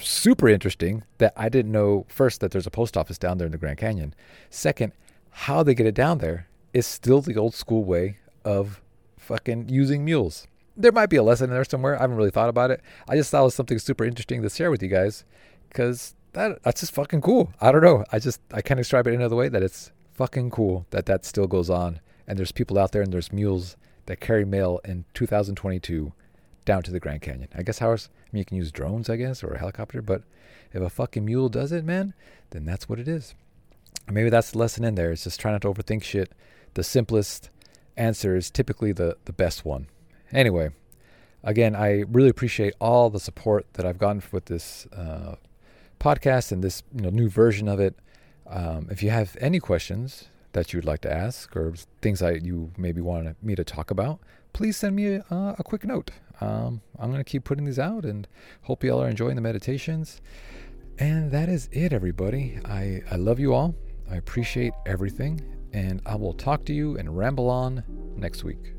super 0.00 0.48
interesting 0.48 1.04
that 1.18 1.32
I 1.36 1.48
didn't 1.48 1.70
know 1.70 2.06
first 2.08 2.40
that 2.40 2.50
there's 2.50 2.66
a 2.66 2.72
post 2.72 2.96
office 2.96 3.18
down 3.18 3.38
there 3.38 3.46
in 3.46 3.52
the 3.52 3.58
Grand 3.58 3.78
Canyon. 3.78 4.14
Second, 4.50 4.94
how 5.30 5.62
they 5.62 5.76
get 5.76 5.86
it 5.86 5.94
down 5.94 6.18
there 6.18 6.48
is 6.72 6.88
still 6.88 7.20
the 7.20 7.36
old 7.36 7.54
school 7.54 7.84
way 7.84 8.18
of 8.44 8.81
fucking 9.22 9.68
using 9.68 10.04
mules. 10.04 10.46
There 10.76 10.92
might 10.92 11.10
be 11.10 11.16
a 11.16 11.22
lesson 11.22 11.50
in 11.50 11.54
there 11.54 11.64
somewhere. 11.64 11.96
I 11.96 12.02
haven't 12.02 12.16
really 12.16 12.30
thought 12.30 12.48
about 12.48 12.70
it. 12.70 12.80
I 13.08 13.16
just 13.16 13.30
thought 13.30 13.42
it 13.42 13.44
was 13.44 13.54
something 13.54 13.78
super 13.78 14.04
interesting 14.04 14.42
to 14.42 14.50
share 14.50 14.70
with 14.70 14.82
you 14.82 14.88
guys 14.88 15.24
because 15.68 16.14
that 16.32 16.62
that's 16.62 16.80
just 16.80 16.94
fucking 16.94 17.20
cool. 17.20 17.52
I 17.60 17.72
don't 17.72 17.82
know. 17.82 18.04
I 18.10 18.18
just 18.18 18.40
I 18.52 18.62
can't 18.62 18.78
describe 18.78 19.06
it 19.06 19.14
another 19.14 19.36
way 19.36 19.48
that 19.48 19.62
it's 19.62 19.92
fucking 20.12 20.50
cool 20.50 20.86
that 20.90 21.06
that 21.06 21.24
still 21.24 21.46
goes 21.46 21.68
on 21.70 22.00
and 22.26 22.38
there's 22.38 22.52
people 22.52 22.78
out 22.78 22.92
there 22.92 23.02
and 23.02 23.12
there's 23.12 23.32
mules 23.32 23.76
that 24.06 24.20
carry 24.20 24.44
mail 24.44 24.80
in 24.84 25.04
2022 25.14 26.12
down 26.64 26.82
to 26.82 26.90
the 26.90 27.00
Grand 27.00 27.22
Canyon. 27.22 27.48
I 27.54 27.62
guess 27.62 27.78
how 27.78 27.90
else, 27.90 28.08
I 28.12 28.28
mean, 28.32 28.40
you 28.40 28.44
can 28.44 28.56
use 28.56 28.72
drones, 28.72 29.10
I 29.10 29.16
guess, 29.16 29.42
or 29.42 29.52
a 29.52 29.58
helicopter, 29.58 30.02
but 30.02 30.22
if 30.72 30.82
a 30.82 30.90
fucking 30.90 31.24
mule 31.24 31.48
does 31.48 31.72
it, 31.72 31.84
man, 31.84 32.14
then 32.50 32.64
that's 32.64 32.88
what 32.88 32.98
it 32.98 33.08
is. 33.08 33.34
Maybe 34.10 34.30
that's 34.30 34.52
the 34.52 34.58
lesson 34.58 34.84
in 34.84 34.94
there. 34.94 35.12
It's 35.12 35.24
just 35.24 35.40
trying 35.40 35.54
not 35.54 35.62
to 35.62 35.72
overthink 35.72 36.02
shit. 36.02 36.32
The 36.74 36.82
simplest, 36.82 37.50
answer 37.96 38.36
is 38.36 38.50
typically 38.50 38.92
the, 38.92 39.16
the 39.24 39.32
best 39.32 39.64
one. 39.64 39.88
Anyway, 40.32 40.70
again, 41.42 41.74
I 41.76 42.04
really 42.08 42.28
appreciate 42.28 42.74
all 42.80 43.10
the 43.10 43.20
support 43.20 43.66
that 43.74 43.84
I've 43.86 43.98
gotten 43.98 44.22
with 44.32 44.46
this 44.46 44.86
uh, 44.86 45.36
podcast 46.00 46.52
and 46.52 46.62
this 46.62 46.82
you 46.94 47.02
know, 47.02 47.10
new 47.10 47.28
version 47.28 47.68
of 47.68 47.80
it. 47.80 47.96
Um, 48.46 48.88
if 48.90 49.02
you 49.02 49.10
have 49.10 49.36
any 49.40 49.60
questions 49.60 50.28
that 50.52 50.72
you'd 50.72 50.84
like 50.84 51.00
to 51.02 51.12
ask 51.12 51.56
or 51.56 51.74
things 52.00 52.20
that 52.20 52.44
you 52.44 52.70
maybe 52.76 53.00
want 53.00 53.42
me 53.42 53.54
to 53.54 53.64
talk 53.64 53.90
about, 53.90 54.20
please 54.52 54.76
send 54.76 54.96
me 54.96 55.14
a, 55.14 55.24
a 55.30 55.62
quick 55.64 55.84
note. 55.84 56.10
Um, 56.40 56.80
I'm 56.98 57.10
going 57.10 57.22
to 57.22 57.30
keep 57.30 57.44
putting 57.44 57.64
these 57.64 57.78
out 57.78 58.04
and 58.04 58.26
hope 58.62 58.82
you 58.82 58.92
all 58.92 59.02
are 59.02 59.08
enjoying 59.08 59.36
the 59.36 59.42
meditations. 59.42 60.20
And 60.98 61.30
that 61.30 61.48
is 61.48 61.68
it, 61.72 61.92
everybody. 61.92 62.58
I, 62.64 63.02
I 63.10 63.16
love 63.16 63.38
you 63.38 63.54
all. 63.54 63.74
I 64.10 64.16
appreciate 64.16 64.74
everything 64.84 65.40
and 65.72 66.00
I 66.06 66.16
will 66.16 66.34
talk 66.34 66.64
to 66.66 66.74
you 66.74 66.96
and 66.98 67.16
ramble 67.16 67.48
on 67.48 67.82
next 68.16 68.44
week. 68.44 68.74